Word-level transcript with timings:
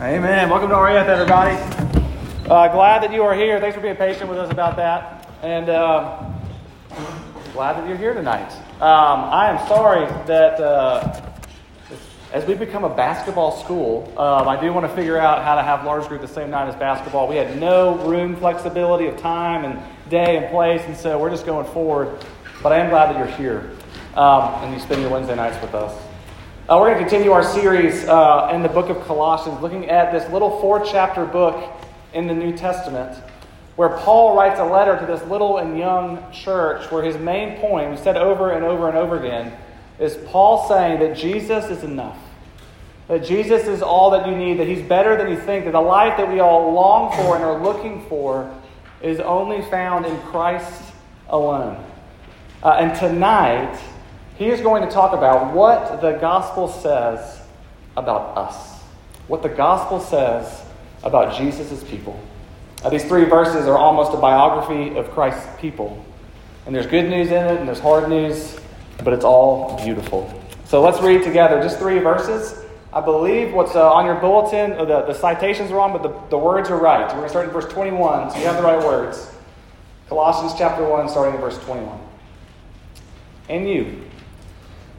Amen. 0.00 0.48
Welcome 0.48 0.70
to 0.70 0.76
RUF, 0.76 1.08
everybody. 1.08 1.56
Uh, 2.48 2.68
glad 2.68 3.02
that 3.02 3.12
you 3.12 3.24
are 3.24 3.34
here. 3.34 3.58
Thanks 3.58 3.74
for 3.74 3.82
being 3.82 3.96
patient 3.96 4.30
with 4.30 4.38
us 4.38 4.48
about 4.48 4.76
that. 4.76 5.28
And 5.42 5.68
uh, 5.68 6.24
glad 7.52 7.72
that 7.72 7.88
you're 7.88 7.96
here 7.96 8.14
tonight. 8.14 8.52
Um, 8.80 9.24
I 9.24 9.50
am 9.50 9.66
sorry 9.66 10.06
that 10.28 10.60
uh, 10.60 11.20
as 12.32 12.46
we 12.46 12.54
become 12.54 12.84
a 12.84 12.94
basketball 12.94 13.60
school, 13.60 14.04
um, 14.16 14.46
I 14.46 14.60
do 14.60 14.72
want 14.72 14.88
to 14.88 14.94
figure 14.94 15.18
out 15.18 15.42
how 15.42 15.56
to 15.56 15.64
have 15.64 15.84
large 15.84 16.06
group 16.06 16.20
the 16.20 16.28
same 16.28 16.48
night 16.48 16.68
as 16.68 16.76
basketball. 16.76 17.26
We 17.26 17.34
had 17.34 17.58
no 17.58 17.96
room 17.96 18.36
flexibility 18.36 19.08
of 19.08 19.16
time 19.16 19.64
and 19.64 19.82
day 20.08 20.36
and 20.36 20.48
place, 20.48 20.82
and 20.86 20.96
so 20.96 21.18
we're 21.18 21.30
just 21.30 21.44
going 21.44 21.66
forward. 21.72 22.24
But 22.62 22.70
I 22.70 22.78
am 22.78 22.88
glad 22.90 23.12
that 23.12 23.18
you're 23.18 23.36
here 23.36 23.72
um, 24.14 24.44
and 24.62 24.72
you 24.72 24.78
spend 24.78 25.00
your 25.00 25.10
Wednesday 25.10 25.34
nights 25.34 25.60
with 25.60 25.74
us. 25.74 26.07
Uh, 26.68 26.76
we're 26.78 26.90
going 26.90 27.02
to 27.02 27.08
continue 27.08 27.32
our 27.32 27.42
series 27.42 28.04
uh, 28.04 28.50
in 28.52 28.62
the 28.62 28.68
book 28.68 28.90
of 28.90 29.00
Colossians, 29.06 29.58
looking 29.62 29.88
at 29.88 30.12
this 30.12 30.30
little 30.30 30.60
four 30.60 30.84
chapter 30.84 31.24
book 31.24 31.72
in 32.12 32.26
the 32.26 32.34
New 32.34 32.54
Testament, 32.54 33.16
where 33.76 33.88
Paul 33.88 34.36
writes 34.36 34.60
a 34.60 34.66
letter 34.66 34.98
to 35.00 35.06
this 35.06 35.26
little 35.30 35.56
and 35.56 35.78
young 35.78 36.30
church, 36.30 36.92
where 36.92 37.02
his 37.02 37.16
main 37.16 37.58
point, 37.58 37.90
we 37.90 37.96
said 37.96 38.18
over 38.18 38.50
and 38.50 38.66
over 38.66 38.86
and 38.86 38.98
over 38.98 39.18
again, 39.18 39.56
is 39.98 40.18
Paul 40.26 40.68
saying 40.68 41.00
that 41.00 41.16
Jesus 41.16 41.64
is 41.70 41.84
enough. 41.84 42.18
That 43.06 43.24
Jesus 43.24 43.66
is 43.66 43.80
all 43.80 44.10
that 44.10 44.28
you 44.28 44.36
need, 44.36 44.58
that 44.58 44.66
he's 44.66 44.82
better 44.82 45.16
than 45.16 45.30
you 45.30 45.40
think, 45.40 45.64
that 45.64 45.70
the 45.70 45.80
life 45.80 46.18
that 46.18 46.30
we 46.30 46.40
all 46.40 46.70
long 46.74 47.16
for 47.16 47.34
and 47.34 47.42
are 47.42 47.62
looking 47.62 48.04
for 48.10 48.54
is 49.00 49.20
only 49.20 49.62
found 49.70 50.04
in 50.04 50.20
Christ 50.20 50.82
alone. 51.30 51.82
Uh, 52.62 52.72
and 52.72 52.94
tonight, 52.94 53.74
he 54.38 54.46
is 54.46 54.60
going 54.60 54.84
to 54.84 54.90
talk 54.90 55.12
about 55.12 55.52
what 55.52 56.00
the 56.00 56.12
gospel 56.12 56.68
says 56.68 57.40
about 57.96 58.38
us, 58.38 58.80
what 59.26 59.42
the 59.42 59.48
gospel 59.48 59.98
says 59.98 60.62
about 61.02 61.36
Jesus' 61.36 61.82
people. 61.82 62.18
Uh, 62.84 62.90
these 62.90 63.04
three 63.04 63.24
verses 63.24 63.66
are 63.66 63.76
almost 63.76 64.14
a 64.14 64.16
biography 64.16 64.96
of 64.96 65.10
Christ's 65.10 65.44
people. 65.60 66.04
And 66.66 66.74
there's 66.74 66.86
good 66.86 67.10
news 67.10 67.28
in 67.28 67.44
it, 67.46 67.58
and 67.58 67.66
there's 67.66 67.80
hard 67.80 68.08
news, 68.08 68.60
but 69.02 69.12
it's 69.12 69.24
all 69.24 69.76
beautiful. 69.82 70.32
So 70.66 70.82
let's 70.82 71.00
read 71.00 71.24
together 71.24 71.60
just 71.60 71.78
three 71.80 71.98
verses. 71.98 72.64
I 72.92 73.00
believe 73.00 73.52
what's 73.52 73.74
uh, 73.74 73.92
on 73.92 74.06
your 74.06 74.14
bulletin, 74.14 74.70
the, 74.70 75.02
the 75.02 75.14
citations 75.14 75.72
are 75.72 75.74
wrong, 75.74 75.92
but 75.92 76.04
the, 76.04 76.30
the 76.30 76.38
words 76.38 76.70
are 76.70 76.78
right. 76.78 77.06
We're 77.08 77.14
going 77.14 77.22
to 77.24 77.28
start 77.28 77.46
in 77.46 77.52
verse 77.52 77.66
21, 77.72 78.30
so 78.30 78.38
you 78.38 78.44
have 78.44 78.56
the 78.56 78.62
right 78.62 78.78
words. 78.78 79.34
Colossians 80.08 80.54
chapter 80.56 80.84
1, 80.84 81.08
starting 81.08 81.34
in 81.34 81.40
verse 81.40 81.58
21. 81.64 81.98
And 83.48 83.68
you, 83.68 84.07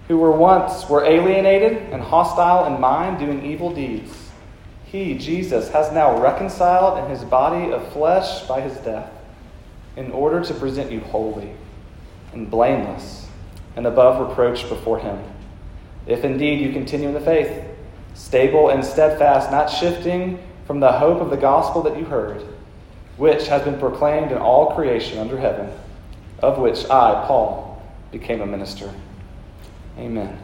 who 0.10 0.18
were 0.18 0.32
once 0.32 0.90
were 0.90 1.06
alienated 1.06 1.78
and 1.94 2.02
hostile 2.02 2.66
in 2.66 2.82
mind, 2.82 3.20
doing 3.20 3.46
evil 3.46 3.72
deeds. 3.72 4.32
He, 4.86 5.16
Jesus, 5.16 5.70
has 5.70 5.94
now 5.94 6.20
reconciled 6.20 7.04
in 7.04 7.12
his 7.12 7.24
body 7.24 7.72
of 7.72 7.94
flesh 7.94 8.42
by 8.48 8.60
his 8.60 8.76
death, 8.80 9.12
in 9.96 10.10
order 10.12 10.44
to 10.44 10.54
present 10.56 10.92
you 10.92 11.00
holy 11.00 11.52
and 12.34 12.50
blameless 12.50 13.28
and 13.76 13.86
above 13.86 14.28
reproach 14.28 14.68
before 14.68 14.98
him. 14.98 15.24
If 16.08 16.24
indeed 16.24 16.60
you 16.60 16.74
continue 16.74 17.10
in 17.10 17.14
the 17.14 17.22
faith, 17.22 17.64
stable 18.16 18.70
and 18.70 18.84
steadfast, 18.84 19.52
not 19.52 19.68
shifting 19.68 20.40
from 20.66 20.80
the 20.80 20.92
hope 20.92 21.22
of 21.22 21.30
the 21.30 21.38
gospel 21.38 21.84
that 21.84 22.00
you 22.00 22.06
heard, 22.06 22.44
which 23.18 23.46
has 23.48 23.62
been 23.62 23.78
proclaimed 23.78 24.32
in 24.32 24.40
all 24.40 24.74
creation 24.74 25.20
under 25.20 25.38
heaven, 25.38 25.70
of 26.40 26.58
which 26.58 26.86
I, 26.86 27.26
Paul, 27.28 27.80
became 28.12 28.42
a 28.42 28.48
minister. 28.48 28.92
Amen. 30.00 30.40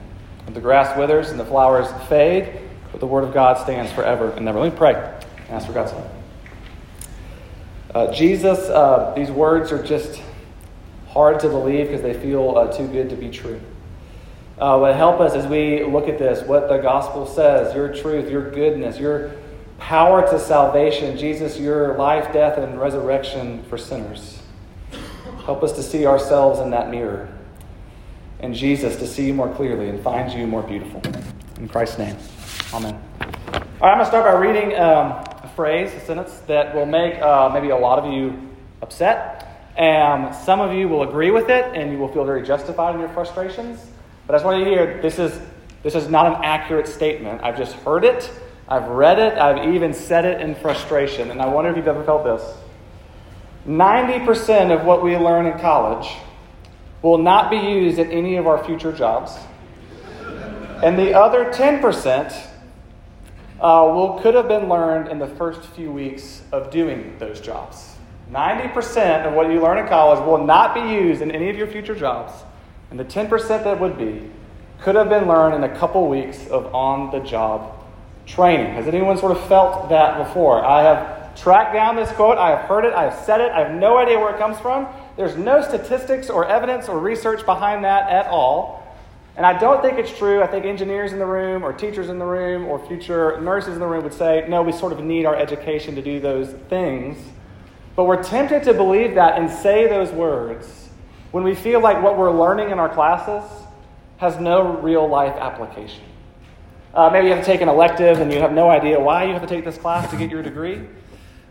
The 0.47 0.59
grass 0.59 0.97
withers 0.97 1.29
and 1.29 1.39
the 1.39 1.45
flowers 1.45 1.87
fade, 2.07 2.59
but 2.91 2.99
the 2.99 3.07
word 3.07 3.23
of 3.23 3.33
God 3.33 3.57
stands 3.57 3.91
forever 3.91 4.31
and 4.31 4.43
never. 4.43 4.59
Let 4.59 4.73
me 4.73 4.77
pray 4.77 4.93
and 4.93 5.49
ask 5.49 5.65
for 5.65 5.73
God's 5.73 5.91
help. 5.91 6.07
Uh, 7.93 8.13
Jesus, 8.13 8.59
uh, 8.59 9.13
these 9.15 9.31
words 9.31 9.71
are 9.71 9.81
just 9.81 10.21
hard 11.07 11.39
to 11.39 11.47
believe 11.47 11.87
because 11.87 12.01
they 12.01 12.13
feel 12.13 12.57
uh, 12.57 12.71
too 12.71 12.87
good 12.87 13.09
to 13.09 13.15
be 13.15 13.29
true. 13.29 13.61
Uh, 14.59 14.77
but 14.77 14.95
help 14.95 15.21
us 15.21 15.33
as 15.33 15.47
we 15.47 15.83
look 15.85 16.09
at 16.09 16.19
this, 16.19 16.45
what 16.45 16.67
the 16.67 16.77
gospel 16.77 17.25
says, 17.25 17.73
your 17.73 17.93
truth, 17.93 18.29
your 18.29 18.51
goodness, 18.51 18.99
your 18.99 19.31
power 19.79 20.29
to 20.29 20.37
salvation, 20.37 21.17
Jesus, 21.17 21.57
your 21.57 21.97
life, 21.97 22.33
death, 22.33 22.57
and 22.57 22.79
resurrection 22.79 23.63
for 23.63 23.77
sinners. 23.77 24.41
Help 25.45 25.63
us 25.63 25.71
to 25.73 25.83
see 25.83 26.05
ourselves 26.05 26.59
in 26.59 26.71
that 26.71 26.89
mirror 26.89 27.34
and 28.45 28.53
Jesus 28.53 28.95
to 28.97 29.07
see 29.07 29.25
you 29.25 29.33
more 29.33 29.51
clearly 29.55 29.89
and 29.89 29.99
find 30.01 30.31
you 30.31 30.45
more 30.45 30.61
beautiful. 30.61 31.01
In 31.57 31.67
Christ's 31.67 31.97
name, 31.97 32.15
amen. 32.73 32.93
All 33.19 33.29
right, 33.51 33.63
I'm 33.81 33.97
going 33.97 33.99
to 33.99 34.05
start 34.05 34.25
by 34.25 34.33
reading 34.33 34.77
um, 34.77 35.13
a 35.43 35.51
phrase, 35.55 35.91
a 35.95 35.99
sentence 36.01 36.31
that 36.47 36.75
will 36.75 36.85
make 36.85 37.19
uh, 37.21 37.49
maybe 37.51 37.69
a 37.69 37.75
lot 37.75 37.97
of 37.97 38.13
you 38.13 38.49
upset. 38.83 39.73
And 39.77 40.33
some 40.33 40.61
of 40.61 40.73
you 40.73 40.87
will 40.87 41.01
agree 41.01 41.31
with 41.31 41.49
it 41.49 41.75
and 41.75 41.91
you 41.91 41.97
will 41.97 42.07
feel 42.07 42.23
very 42.23 42.43
justified 42.43 42.93
in 42.93 43.01
your 43.01 43.09
frustrations. 43.09 43.83
But 44.27 44.35
I 44.35 44.37
just 44.37 44.45
want 44.45 44.59
you 44.59 44.65
to 44.65 44.69
hear 44.69 45.01
this 45.01 45.17
is, 45.17 45.41
this 45.81 45.95
is 45.95 46.07
not 46.07 46.27
an 46.27 46.43
accurate 46.43 46.87
statement. 46.87 47.43
I've 47.43 47.57
just 47.57 47.73
heard 47.77 48.05
it, 48.05 48.31
I've 48.69 48.87
read 48.87 49.17
it, 49.17 49.39
I've 49.39 49.73
even 49.73 49.91
said 49.91 50.23
it 50.23 50.39
in 50.39 50.53
frustration. 50.53 51.31
And 51.31 51.41
I 51.41 51.47
wonder 51.47 51.71
if 51.71 51.77
you've 51.77 51.87
ever 51.87 52.03
felt 52.03 52.23
this. 52.23 52.57
90% 53.67 54.71
of 54.71 54.85
what 54.85 55.03
we 55.03 55.17
learn 55.17 55.47
in 55.47 55.57
college 55.57 56.07
will 57.05 57.19
not 57.19 57.51
be 57.51 57.57
used 57.57 57.99
in 57.99 58.11
any 58.11 58.35
of 58.35 58.47
our 58.47 58.63
future 58.63 58.91
jobs. 58.91 59.37
And 60.83 60.97
the 60.97 61.13
other 61.13 61.45
10% 61.45 62.33
uh, 63.59 63.91
will, 63.93 64.19
could 64.23 64.33
have 64.33 64.47
been 64.47 64.67
learned 64.67 65.09
in 65.09 65.19
the 65.19 65.27
first 65.27 65.61
few 65.75 65.91
weeks 65.91 66.41
of 66.51 66.71
doing 66.71 67.15
those 67.19 67.39
jobs. 67.39 67.95
90% 68.31 69.27
of 69.27 69.33
what 69.33 69.51
you 69.51 69.61
learn 69.61 69.77
in 69.77 69.87
college 69.87 70.19
will 70.25 70.43
not 70.43 70.73
be 70.73 70.79
used 70.79 71.21
in 71.21 71.29
any 71.29 71.47
of 71.47 71.55
your 71.55 71.67
future 71.67 71.93
jobs. 71.93 72.33
And 72.89 72.99
the 72.99 73.05
10% 73.05 73.29
that 73.49 73.79
would 73.79 73.99
be 73.99 74.27
could 74.81 74.95
have 74.95 75.07
been 75.07 75.27
learned 75.27 75.63
in 75.63 75.63
a 75.63 75.77
couple 75.77 76.09
weeks 76.09 76.47
of 76.47 76.73
on 76.73 77.11
the 77.11 77.19
job 77.19 77.85
training. 78.25 78.73
Has 78.73 78.87
anyone 78.87 79.19
sort 79.19 79.31
of 79.31 79.47
felt 79.47 79.89
that 79.89 80.17
before? 80.17 80.65
I 80.65 80.81
have 80.81 81.35
tracked 81.39 81.75
down 81.75 81.97
this 81.97 82.11
quote, 82.13 82.39
I 82.39 82.49
have 82.49 82.67
heard 82.67 82.83
it, 82.83 82.95
I 82.95 83.03
have 83.03 83.25
said 83.25 83.41
it, 83.41 83.51
I 83.51 83.59
have 83.59 83.75
no 83.75 83.99
idea 83.99 84.17
where 84.17 84.33
it 84.33 84.39
comes 84.39 84.57
from. 84.57 84.87
There's 85.17 85.37
no 85.37 85.61
statistics 85.61 86.29
or 86.29 86.45
evidence 86.45 86.89
or 86.89 86.99
research 86.99 87.45
behind 87.45 87.85
that 87.85 88.09
at 88.09 88.27
all. 88.27 88.83
And 89.37 89.45
I 89.45 89.57
don't 89.57 89.81
think 89.81 89.97
it's 89.97 90.17
true. 90.17 90.41
I 90.41 90.47
think 90.47 90.65
engineers 90.65 91.11
in 91.11 91.19
the 91.19 91.25
room, 91.25 91.63
or 91.63 91.73
teachers 91.73 92.09
in 92.09 92.19
the 92.19 92.25
room, 92.25 92.65
or 92.65 92.85
future 92.87 93.39
nurses 93.41 93.73
in 93.73 93.79
the 93.79 93.87
room 93.87 94.03
would 94.03 94.13
say, 94.13 94.45
no, 94.47 94.61
we 94.61 94.71
sort 94.71 94.93
of 94.93 95.03
need 95.03 95.25
our 95.25 95.35
education 95.35 95.95
to 95.95 96.01
do 96.01 96.19
those 96.19 96.49
things. 96.69 97.17
But 97.95 98.05
we're 98.05 98.23
tempted 98.23 98.63
to 98.63 98.73
believe 98.73 99.15
that 99.15 99.37
and 99.37 99.49
say 99.49 99.87
those 99.87 100.11
words 100.11 100.89
when 101.31 101.43
we 101.43 101.55
feel 101.55 101.81
like 101.81 102.01
what 102.01 102.17
we're 102.17 102.31
learning 102.31 102.69
in 102.71 102.79
our 102.79 102.87
classes 102.87 103.43
has 104.17 104.39
no 104.39 104.77
real 104.77 105.07
life 105.07 105.35
application. 105.35 106.03
Uh, 106.93 107.09
maybe 107.09 107.27
you 107.27 107.33
have 107.33 107.43
to 107.43 107.51
take 107.51 107.59
an 107.59 107.67
elective 107.67 108.21
and 108.21 108.31
you 108.31 108.39
have 108.39 108.53
no 108.53 108.69
idea 108.69 108.97
why 108.97 109.25
you 109.25 109.33
have 109.33 109.41
to 109.41 109.47
take 109.47 109.65
this 109.65 109.77
class 109.77 110.09
to 110.09 110.15
get 110.15 110.31
your 110.31 110.41
degree. 110.41 110.81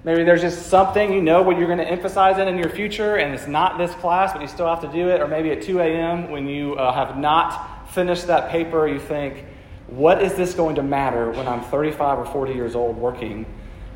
Maybe 0.05 0.23
there's 0.23 0.43
just 0.43 0.67
something 0.67 1.11
you 1.15 1.23
know 1.23 1.41
what 1.41 1.57
you're 1.57 1.67
going 1.67 1.79
to 1.79 1.89
emphasize 1.89 2.39
in 2.39 2.47
in 2.47 2.59
your 2.59 2.69
future, 2.69 3.17
and 3.17 3.33
it's 3.33 3.47
not 3.47 3.79
this 3.79 3.91
class, 3.95 4.35
but 4.35 4.43
you 4.43 4.49
still 4.49 4.67
have 4.67 4.83
to 4.83 4.93
do 4.93 5.09
it. 5.09 5.23
Or 5.23 5.27
maybe 5.27 5.51
at 5.51 5.63
2 5.63 5.81
a.m., 5.81 6.31
when 6.31 6.47
you 6.47 6.75
uh, 6.75 6.93
have 6.93 7.17
not 7.17 7.91
finished 7.91 8.27
that 8.27 8.51
paper, 8.51 8.87
you 8.87 9.01
think, 9.01 9.47
what 9.87 10.23
is 10.23 10.35
this 10.35 10.53
going 10.53 10.75
to 10.77 10.83
matter 10.83 11.31
when 11.31 11.49
I'm 11.49 11.63
35 11.63 12.19
or 12.19 12.27
40 12.27 12.53
years 12.53 12.75
old 12.75 12.99
working 12.99 13.47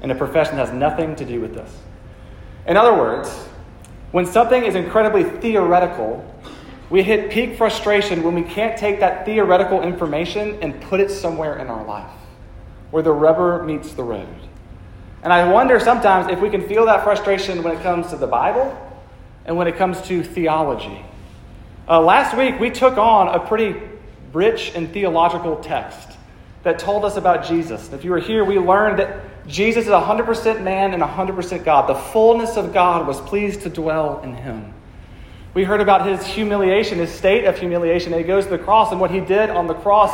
in 0.02 0.10
a 0.10 0.14
profession 0.14 0.56
that 0.56 0.68
has 0.68 0.74
nothing 0.74 1.14
to 1.16 1.26
do 1.26 1.42
with 1.42 1.54
this? 1.54 1.70
In 2.66 2.78
other 2.78 2.94
words, 2.94 3.28
when 4.12 4.24
something 4.24 4.64
is 4.64 4.76
incredibly 4.76 5.24
theoretical, 5.24 6.24
we 6.88 7.02
hit 7.02 7.30
peak 7.30 7.58
frustration 7.58 8.22
when 8.22 8.34
we 8.34 8.42
can't 8.42 8.78
take 8.78 9.00
that 9.00 9.26
theoretical 9.26 9.82
information 9.82 10.58
and 10.62 10.80
put 10.80 11.00
it 11.00 11.10
somewhere 11.10 11.58
in 11.58 11.66
our 11.66 11.84
life 11.84 12.10
where 12.90 13.02
the 13.02 13.12
rubber 13.12 13.62
meets 13.62 13.92
the 13.92 14.02
road. 14.02 14.47
And 15.22 15.32
I 15.32 15.50
wonder 15.50 15.80
sometimes 15.80 16.30
if 16.30 16.40
we 16.40 16.50
can 16.50 16.66
feel 16.68 16.86
that 16.86 17.02
frustration 17.02 17.62
when 17.62 17.76
it 17.76 17.82
comes 17.82 18.08
to 18.10 18.16
the 18.16 18.26
Bible 18.26 18.76
and 19.44 19.56
when 19.56 19.66
it 19.66 19.76
comes 19.76 20.00
to 20.02 20.22
theology. 20.22 21.04
Uh, 21.88 22.00
last 22.00 22.36
week, 22.36 22.60
we 22.60 22.70
took 22.70 22.98
on 22.98 23.28
a 23.28 23.40
pretty 23.46 23.80
rich 24.32 24.72
and 24.74 24.92
theological 24.92 25.56
text 25.56 26.16
that 26.62 26.78
told 26.78 27.04
us 27.04 27.16
about 27.16 27.46
Jesus. 27.46 27.92
If 27.92 28.04
you 28.04 28.10
were 28.10 28.18
here, 28.18 28.44
we 28.44 28.58
learned 28.58 28.98
that 28.98 29.46
Jesus 29.48 29.86
is 29.86 29.90
100% 29.90 30.62
man 30.62 30.92
and 30.92 31.02
100% 31.02 31.64
God. 31.64 31.88
The 31.88 31.94
fullness 31.94 32.56
of 32.56 32.74
God 32.74 33.06
was 33.06 33.20
pleased 33.22 33.62
to 33.62 33.70
dwell 33.70 34.20
in 34.20 34.34
him. 34.34 34.74
We 35.54 35.64
heard 35.64 35.80
about 35.80 36.06
his 36.06 36.24
humiliation, 36.24 36.98
his 36.98 37.10
state 37.10 37.44
of 37.44 37.58
humiliation. 37.58 38.12
He 38.12 38.22
goes 38.22 38.44
to 38.44 38.50
the 38.50 38.58
cross 38.58 38.92
and 38.92 39.00
what 39.00 39.10
he 39.10 39.20
did 39.20 39.50
on 39.50 39.66
the 39.66 39.74
cross 39.74 40.12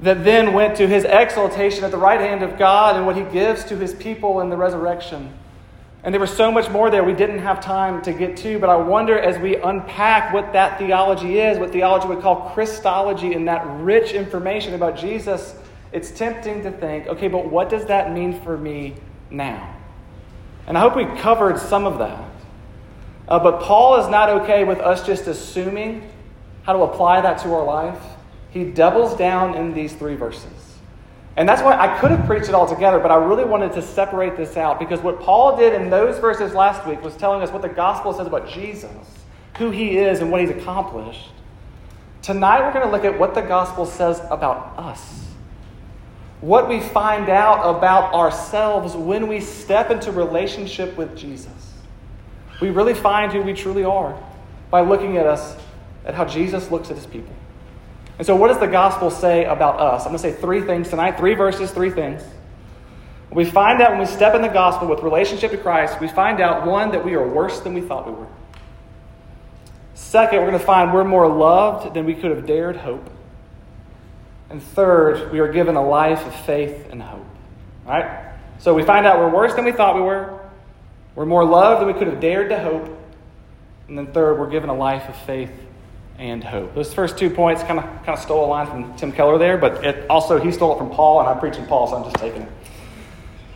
that 0.00 0.24
then 0.24 0.52
went 0.52 0.76
to 0.76 0.86
his 0.86 1.04
exaltation 1.04 1.84
at 1.84 1.90
the 1.90 1.98
right 1.98 2.20
hand 2.20 2.42
of 2.42 2.58
God 2.58 2.96
and 2.96 3.06
what 3.06 3.16
he 3.16 3.22
gives 3.24 3.64
to 3.64 3.76
his 3.76 3.94
people 3.94 4.40
in 4.40 4.50
the 4.50 4.56
resurrection. 4.56 5.32
And 6.04 6.14
there 6.14 6.20
was 6.20 6.34
so 6.36 6.52
much 6.52 6.70
more 6.70 6.90
there 6.90 7.02
we 7.02 7.14
didn't 7.14 7.40
have 7.40 7.60
time 7.60 8.02
to 8.02 8.12
get 8.12 8.36
to, 8.38 8.58
but 8.58 8.68
I 8.68 8.76
wonder 8.76 9.18
as 9.18 9.38
we 9.38 9.56
unpack 9.56 10.32
what 10.32 10.52
that 10.52 10.78
theology 10.78 11.40
is, 11.40 11.58
what 11.58 11.72
theology 11.72 12.06
would 12.08 12.20
call 12.20 12.50
Christology, 12.50 13.32
and 13.32 13.48
that 13.48 13.66
rich 13.80 14.12
information 14.12 14.74
about 14.74 14.96
Jesus 14.96 15.56
it's 15.92 16.10
tempting 16.10 16.62
to 16.62 16.70
think, 16.70 17.06
okay, 17.06 17.28
but 17.28 17.50
what 17.50 17.70
does 17.70 17.86
that 17.86 18.12
mean 18.12 18.40
for 18.40 18.58
me 18.58 18.94
now? 19.30 19.74
And 20.66 20.76
I 20.76 20.80
hope 20.80 20.96
we 20.96 21.04
covered 21.20 21.58
some 21.58 21.86
of 21.86 21.98
that. 22.00 22.28
Uh, 23.28 23.38
but 23.38 23.62
Paul 23.62 24.00
is 24.00 24.08
not 24.08 24.28
okay 24.28 24.64
with 24.64 24.78
us 24.78 25.06
just 25.06 25.26
assuming 25.26 26.10
how 26.64 26.72
to 26.72 26.80
apply 26.80 27.20
that 27.20 27.38
to 27.38 27.54
our 27.54 27.64
life. 27.64 28.02
He 28.56 28.64
doubles 28.64 29.14
down 29.18 29.54
in 29.54 29.74
these 29.74 29.92
three 29.92 30.14
verses. 30.14 30.78
And 31.36 31.46
that's 31.46 31.60
why 31.60 31.76
I 31.78 32.00
could 32.00 32.10
have 32.10 32.24
preached 32.24 32.48
it 32.48 32.54
all 32.54 32.66
together, 32.66 32.98
but 32.98 33.10
I 33.10 33.16
really 33.16 33.44
wanted 33.44 33.74
to 33.74 33.82
separate 33.82 34.34
this 34.34 34.56
out 34.56 34.78
because 34.78 35.02
what 35.02 35.20
Paul 35.20 35.58
did 35.58 35.74
in 35.74 35.90
those 35.90 36.18
verses 36.18 36.54
last 36.54 36.86
week 36.86 37.02
was 37.02 37.14
telling 37.18 37.42
us 37.42 37.50
what 37.50 37.60
the 37.60 37.68
gospel 37.68 38.14
says 38.14 38.26
about 38.26 38.48
Jesus, 38.48 38.90
who 39.58 39.70
he 39.70 39.98
is, 39.98 40.20
and 40.20 40.30
what 40.32 40.40
he's 40.40 40.48
accomplished. 40.48 41.32
Tonight, 42.22 42.62
we're 42.62 42.72
going 42.72 42.86
to 42.86 42.90
look 42.90 43.04
at 43.04 43.18
what 43.18 43.34
the 43.34 43.42
gospel 43.42 43.84
says 43.84 44.22
about 44.30 44.78
us. 44.78 45.26
What 46.40 46.66
we 46.66 46.80
find 46.80 47.28
out 47.28 47.76
about 47.76 48.14
ourselves 48.14 48.96
when 48.96 49.28
we 49.28 49.42
step 49.42 49.90
into 49.90 50.12
relationship 50.12 50.96
with 50.96 51.14
Jesus. 51.14 51.74
We 52.62 52.70
really 52.70 52.94
find 52.94 53.30
who 53.30 53.42
we 53.42 53.52
truly 53.52 53.84
are 53.84 54.18
by 54.70 54.80
looking 54.80 55.18
at 55.18 55.26
us, 55.26 55.58
at 56.06 56.14
how 56.14 56.24
Jesus 56.24 56.70
looks 56.70 56.88
at 56.88 56.96
his 56.96 57.06
people. 57.06 57.34
And 58.18 58.26
so, 58.26 58.34
what 58.34 58.48
does 58.48 58.58
the 58.58 58.66
gospel 58.66 59.10
say 59.10 59.44
about 59.44 59.78
us? 59.78 60.02
I'm 60.02 60.08
going 60.08 60.22
to 60.22 60.22
say 60.22 60.32
three 60.32 60.62
things 60.62 60.88
tonight 60.88 61.18
three 61.18 61.34
verses, 61.34 61.70
three 61.70 61.90
things. 61.90 62.22
We 63.30 63.44
find 63.44 63.82
out 63.82 63.90
when 63.90 64.00
we 64.00 64.06
step 64.06 64.34
in 64.34 64.42
the 64.42 64.48
gospel 64.48 64.88
with 64.88 65.00
relationship 65.00 65.50
to 65.50 65.58
Christ, 65.58 66.00
we 66.00 66.08
find 66.08 66.40
out 66.40 66.66
one, 66.66 66.92
that 66.92 67.04
we 67.04 67.14
are 67.14 67.26
worse 67.26 67.60
than 67.60 67.74
we 67.74 67.80
thought 67.80 68.06
we 68.06 68.12
were. 68.12 68.28
Second, 69.94 70.40
we're 70.40 70.48
going 70.48 70.58
to 70.58 70.64
find 70.64 70.94
we're 70.94 71.04
more 71.04 71.28
loved 71.28 71.92
than 71.92 72.06
we 72.06 72.14
could 72.14 72.30
have 72.30 72.46
dared 72.46 72.76
hope. 72.76 73.10
And 74.48 74.62
third, 74.62 75.32
we 75.32 75.40
are 75.40 75.52
given 75.52 75.74
a 75.76 75.86
life 75.86 76.24
of 76.24 76.34
faith 76.46 76.88
and 76.90 77.02
hope. 77.02 77.26
All 77.86 77.92
right? 77.92 78.32
So 78.58 78.72
we 78.72 78.84
find 78.84 79.04
out 79.04 79.18
we're 79.18 79.34
worse 79.34 79.54
than 79.54 79.64
we 79.64 79.72
thought 79.72 79.96
we 79.96 80.02
were. 80.02 80.40
We're 81.14 81.26
more 81.26 81.44
loved 81.44 81.80
than 81.80 81.88
we 81.88 81.98
could 81.98 82.06
have 82.06 82.20
dared 82.20 82.50
to 82.50 82.58
hope. 82.58 82.96
And 83.88 83.98
then 83.98 84.06
third, 84.12 84.38
we're 84.38 84.50
given 84.50 84.70
a 84.70 84.74
life 84.74 85.08
of 85.08 85.16
faith 85.16 85.50
and 86.18 86.42
hope. 86.42 86.74
Those 86.74 86.92
first 86.94 87.18
two 87.18 87.30
points 87.30 87.62
kind 87.62 87.78
of 87.78 87.84
kind 87.84 88.10
of 88.10 88.18
stole 88.18 88.44
a 88.44 88.48
line 88.48 88.66
from 88.66 88.96
Tim 88.96 89.12
Keller 89.12 89.38
there, 89.38 89.58
but 89.58 89.84
it 89.84 90.08
also 90.08 90.38
he 90.38 90.50
stole 90.52 90.74
it 90.74 90.78
from 90.78 90.90
Paul, 90.90 91.20
and 91.20 91.28
I'm 91.28 91.38
preaching 91.38 91.66
Paul, 91.66 91.86
so 91.86 91.96
I'm 91.96 92.04
just 92.04 92.16
taking 92.16 92.42
it. 92.42 92.52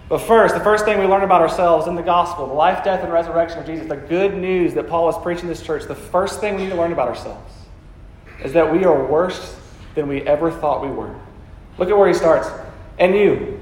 But 0.09 0.19
first, 0.19 0.55
the 0.55 0.61
first 0.61 0.85
thing 0.85 0.99
we 0.99 1.07
learn 1.07 1.23
about 1.23 1.41
ourselves 1.41 1.87
in 1.87 1.95
the 1.95 2.03
gospel, 2.03 2.49
the 2.49 2.53
life, 2.53 2.83
death, 2.83 3.05
and 3.05 3.13
resurrection 3.13 3.61
of 3.61 3.67
Jesus, 3.67 3.87
the 3.87 3.97
good 3.97 4.37
news 4.37 4.75
that 4.75 4.89
Paul 4.89 5.09
is 5.09 5.17
preaching 5.23 5.47
this 5.47 5.63
church, 5.63 5.85
the 5.85 5.95
first 5.95 6.41
thing 6.41 6.57
we 6.57 6.65
need 6.65 6.71
to 6.71 6.77
learn 6.77 6.93
about 6.93 7.07
ourselves 7.07 7.55
is 8.43 8.53
that 8.55 8.73
we 8.73 8.85
are 8.85 9.07
worse 9.07 9.57
than 9.95 10.09
we 10.09 10.23
ever 10.23 10.51
thought 10.51 10.83
we 10.83 10.91
were. 10.91 11.15
Look 11.79 11.91
at 11.91 11.97
where 11.97 12.09
he 12.09 12.15
starts. 12.15 12.49
And 12.99 13.15
you, 13.15 13.61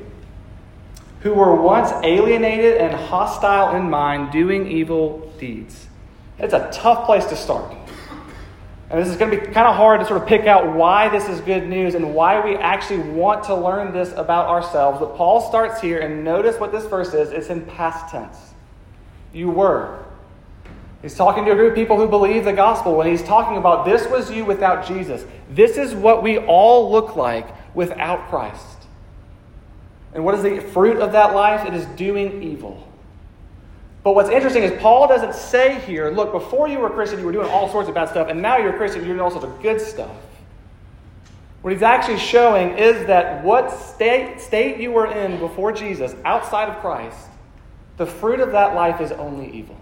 who 1.20 1.34
were 1.34 1.54
once 1.54 1.90
alienated 2.04 2.78
and 2.78 2.94
hostile 2.94 3.76
in 3.76 3.90
mind, 3.90 4.32
doing 4.32 4.70
evil 4.70 5.32
deeds. 5.38 5.86
It's 6.38 6.54
a 6.54 6.70
tough 6.72 7.06
place 7.06 7.26
to 7.26 7.36
start. 7.36 7.76
And 8.90 8.98
this 8.98 9.08
is 9.08 9.16
going 9.16 9.30
to 9.30 9.36
be 9.36 9.44
kind 9.52 9.68
of 9.68 9.76
hard 9.76 10.00
to 10.00 10.06
sort 10.06 10.22
of 10.22 10.26
pick 10.26 10.46
out 10.46 10.74
why 10.74 11.10
this 11.10 11.28
is 11.28 11.42
good 11.42 11.68
news 11.68 11.94
and 11.94 12.14
why 12.14 12.42
we 12.42 12.56
actually 12.56 13.00
want 13.00 13.44
to 13.44 13.54
learn 13.54 13.92
this 13.92 14.12
about 14.12 14.46
ourselves. 14.46 14.98
But 14.98 15.14
Paul 15.14 15.46
starts 15.46 15.80
here, 15.80 16.00
and 16.00 16.24
notice 16.24 16.58
what 16.58 16.72
this 16.72 16.86
verse 16.86 17.12
is 17.12 17.30
it's 17.30 17.48
in 17.48 17.66
past 17.66 18.10
tense. 18.10 18.38
You 19.32 19.50
were. 19.50 20.04
He's 21.02 21.14
talking 21.14 21.44
to 21.44 21.52
a 21.52 21.54
group 21.54 21.72
of 21.72 21.76
people 21.76 21.98
who 21.98 22.08
believe 22.08 22.44
the 22.44 22.52
gospel 22.52 22.96
when 22.96 23.06
he's 23.06 23.22
talking 23.22 23.58
about 23.58 23.84
this 23.84 24.08
was 24.08 24.30
you 24.30 24.44
without 24.44 24.86
Jesus. 24.86 25.24
This 25.50 25.76
is 25.76 25.94
what 25.94 26.22
we 26.22 26.38
all 26.38 26.90
look 26.90 27.14
like 27.14 27.46
without 27.74 28.28
Christ. 28.28 28.64
And 30.14 30.24
what 30.24 30.34
is 30.34 30.42
the 30.42 30.60
fruit 30.60 30.96
of 30.96 31.12
that 31.12 31.34
life? 31.34 31.66
It 31.66 31.74
is 31.74 31.84
doing 31.96 32.42
evil. 32.42 32.87
But 34.08 34.14
what's 34.14 34.30
interesting 34.30 34.62
is 34.62 34.72
Paul 34.80 35.06
doesn't 35.06 35.34
say 35.34 35.80
here, 35.80 36.10
look, 36.10 36.32
before 36.32 36.66
you 36.66 36.78
were 36.78 36.86
a 36.86 36.90
Christian, 36.90 37.18
you 37.18 37.26
were 37.26 37.32
doing 37.32 37.50
all 37.50 37.68
sorts 37.68 37.90
of 37.90 37.94
bad 37.94 38.08
stuff, 38.08 38.28
and 38.30 38.40
now 38.40 38.56
you're 38.56 38.72
a 38.72 38.76
Christian, 38.78 39.04
you're 39.04 39.14
doing 39.14 39.20
all 39.20 39.30
sorts 39.30 39.44
of 39.44 39.60
good 39.60 39.82
stuff. 39.82 40.16
What 41.60 41.74
he's 41.74 41.82
actually 41.82 42.18
showing 42.18 42.78
is 42.78 43.06
that 43.08 43.44
what 43.44 43.70
state, 43.70 44.40
state 44.40 44.80
you 44.80 44.92
were 44.92 45.08
in 45.08 45.38
before 45.38 45.72
Jesus, 45.72 46.16
outside 46.24 46.70
of 46.70 46.80
Christ, 46.80 47.18
the 47.98 48.06
fruit 48.06 48.40
of 48.40 48.52
that 48.52 48.74
life 48.74 49.02
is 49.02 49.12
only 49.12 49.54
evil. 49.54 49.76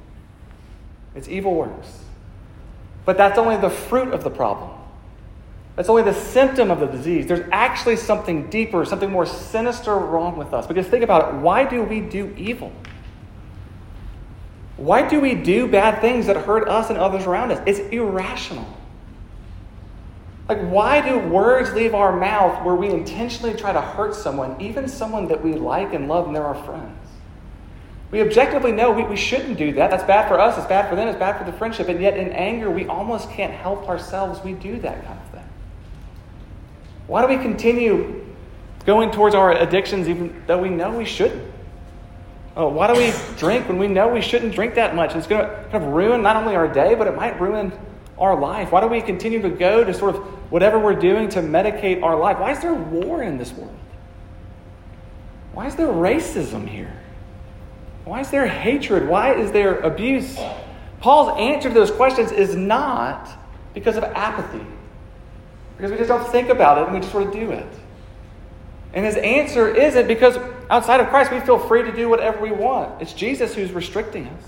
It's 1.14 1.28
evil 1.28 1.54
works. 1.54 2.00
But 3.04 3.16
that's 3.16 3.38
only 3.38 3.58
the 3.58 3.70
fruit 3.70 4.12
of 4.12 4.24
the 4.24 4.30
problem. 4.30 4.72
That's 5.76 5.88
only 5.88 6.02
the 6.02 6.14
symptom 6.14 6.72
of 6.72 6.80
the 6.80 6.86
disease. 6.86 7.28
There's 7.28 7.48
actually 7.52 7.94
something 7.94 8.50
deeper, 8.50 8.84
something 8.86 9.08
more 9.08 9.24
sinister 9.24 9.94
wrong 9.94 10.36
with 10.36 10.52
us. 10.52 10.66
Because 10.66 10.88
think 10.88 11.04
about 11.04 11.32
it 11.32 11.38
why 11.38 11.62
do 11.62 11.84
we 11.84 12.00
do 12.00 12.34
evil? 12.36 12.72
Why 14.76 15.08
do 15.08 15.20
we 15.20 15.34
do 15.34 15.68
bad 15.68 16.00
things 16.00 16.26
that 16.26 16.36
hurt 16.36 16.68
us 16.68 16.90
and 16.90 16.98
others 16.98 17.24
around 17.24 17.52
us? 17.52 17.62
It's 17.66 17.78
irrational. 17.78 18.66
Like, 20.48 20.60
why 20.60 21.06
do 21.06 21.18
words 21.18 21.72
leave 21.72 21.94
our 21.94 22.14
mouth 22.14 22.64
where 22.64 22.74
we 22.74 22.88
intentionally 22.88 23.54
try 23.54 23.72
to 23.72 23.80
hurt 23.80 24.14
someone, 24.14 24.60
even 24.60 24.86
someone 24.86 25.26
that 25.28 25.42
we 25.42 25.54
like 25.54 25.92
and 25.92 26.08
love 26.08 26.26
and 26.26 26.36
they're 26.36 26.44
our 26.44 26.62
friends? 26.64 26.96
We 28.10 28.20
objectively 28.20 28.70
know 28.70 28.92
we, 28.92 29.02
we 29.02 29.16
shouldn't 29.16 29.58
do 29.58 29.72
that. 29.72 29.90
That's 29.90 30.04
bad 30.04 30.28
for 30.28 30.38
us, 30.38 30.56
it's 30.56 30.66
bad 30.68 30.88
for 30.88 30.94
them, 30.94 31.08
it's 31.08 31.18
bad 31.18 31.38
for 31.38 31.50
the 31.50 31.56
friendship. 31.56 31.88
And 31.88 32.00
yet, 32.00 32.16
in 32.16 32.30
anger, 32.30 32.70
we 32.70 32.86
almost 32.86 33.30
can't 33.30 33.52
help 33.52 33.88
ourselves. 33.88 34.42
We 34.44 34.52
do 34.52 34.78
that 34.80 35.04
kind 35.04 35.18
of 35.18 35.30
thing. 35.30 35.48
Why 37.08 37.22
do 37.22 37.36
we 37.36 37.42
continue 37.42 38.24
going 38.84 39.10
towards 39.10 39.34
our 39.34 39.50
addictions 39.50 40.08
even 40.08 40.44
though 40.46 40.58
we 40.58 40.68
know 40.68 40.96
we 40.96 41.04
shouldn't? 41.04 41.45
Oh, 42.56 42.68
why 42.68 42.92
do 42.92 42.98
we 42.98 43.12
drink 43.36 43.68
when 43.68 43.76
we 43.76 43.86
know 43.86 44.08
we 44.08 44.22
shouldn't 44.22 44.54
drink 44.54 44.76
that 44.76 44.96
much? 44.96 45.14
It's 45.14 45.26
going 45.26 45.46
to 45.46 45.54
kind 45.70 45.84
of 45.84 45.92
ruin 45.92 46.22
not 46.22 46.36
only 46.36 46.56
our 46.56 46.66
day, 46.66 46.94
but 46.94 47.06
it 47.06 47.14
might 47.14 47.38
ruin 47.38 47.70
our 48.18 48.34
life. 48.34 48.72
Why 48.72 48.80
do 48.80 48.86
we 48.86 49.02
continue 49.02 49.42
to 49.42 49.50
go 49.50 49.84
to 49.84 49.92
sort 49.92 50.16
of 50.16 50.22
whatever 50.50 50.78
we're 50.78 50.94
doing 50.94 51.28
to 51.30 51.40
medicate 51.40 52.02
our 52.02 52.16
life? 52.16 52.38
Why 52.38 52.52
is 52.52 52.60
there 52.60 52.72
war 52.72 53.22
in 53.22 53.36
this 53.36 53.52
world? 53.52 53.76
Why 55.52 55.66
is 55.66 55.76
there 55.76 55.88
racism 55.88 56.66
here? 56.66 56.92
Why 58.06 58.20
is 58.20 58.30
there 58.30 58.46
hatred? 58.46 59.06
Why 59.06 59.34
is 59.34 59.52
there 59.52 59.80
abuse? 59.80 60.38
Paul's 61.00 61.38
answer 61.38 61.68
to 61.68 61.74
those 61.74 61.90
questions 61.90 62.32
is 62.32 62.56
not 62.56 63.28
because 63.74 63.96
of 63.96 64.04
apathy, 64.04 64.64
because 65.76 65.90
we 65.90 65.98
just 65.98 66.08
don't 66.08 66.26
think 66.28 66.48
about 66.48 66.78
it 66.78 66.84
and 66.84 66.94
we 66.94 67.00
just 67.00 67.12
sort 67.12 67.26
of 67.26 67.32
do 67.32 67.50
it. 67.50 67.66
And 68.96 69.04
his 69.04 69.16
answer 69.16 69.68
isn't 69.68 70.08
because 70.08 70.38
outside 70.70 71.00
of 71.00 71.08
Christ 71.08 71.30
we 71.30 71.38
feel 71.40 71.58
free 71.58 71.82
to 71.82 71.92
do 71.92 72.08
whatever 72.08 72.40
we 72.40 72.50
want. 72.50 73.02
It's 73.02 73.12
Jesus 73.12 73.54
who's 73.54 73.70
restricting 73.70 74.26
us. 74.26 74.42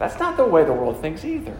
That's 0.00 0.18
not 0.18 0.36
the 0.36 0.44
way 0.44 0.64
the 0.64 0.72
world 0.72 1.00
thinks 1.00 1.24
either. 1.24 1.56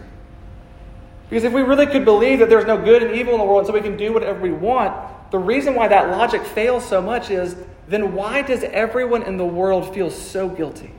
Because 1.30 1.44
if 1.44 1.52
we 1.52 1.62
really 1.62 1.86
could 1.86 2.04
believe 2.04 2.40
that 2.40 2.48
there's 2.48 2.66
no 2.66 2.76
good 2.76 3.04
and 3.04 3.14
evil 3.14 3.34
in 3.34 3.38
the 3.38 3.46
world 3.46 3.68
so 3.68 3.72
we 3.72 3.80
can 3.80 3.96
do 3.96 4.12
whatever 4.12 4.40
we 4.40 4.50
want, 4.50 5.30
the 5.30 5.38
reason 5.38 5.76
why 5.76 5.86
that 5.86 6.10
logic 6.10 6.44
fails 6.44 6.84
so 6.84 7.00
much 7.00 7.30
is 7.30 7.54
then 7.86 8.14
why 8.14 8.42
does 8.42 8.64
everyone 8.64 9.22
in 9.22 9.36
the 9.36 9.46
world 9.46 9.94
feel 9.94 10.10
so 10.10 10.48
guilty? 10.48 10.90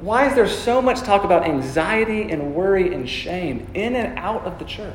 Why 0.00 0.28
is 0.28 0.34
there 0.34 0.48
so 0.48 0.80
much 0.80 1.00
talk 1.02 1.24
about 1.24 1.44
anxiety 1.44 2.30
and 2.30 2.54
worry 2.54 2.94
and 2.94 3.06
shame 3.06 3.66
in 3.74 3.96
and 3.96 4.18
out 4.18 4.44
of 4.44 4.58
the 4.58 4.64
church? 4.64 4.94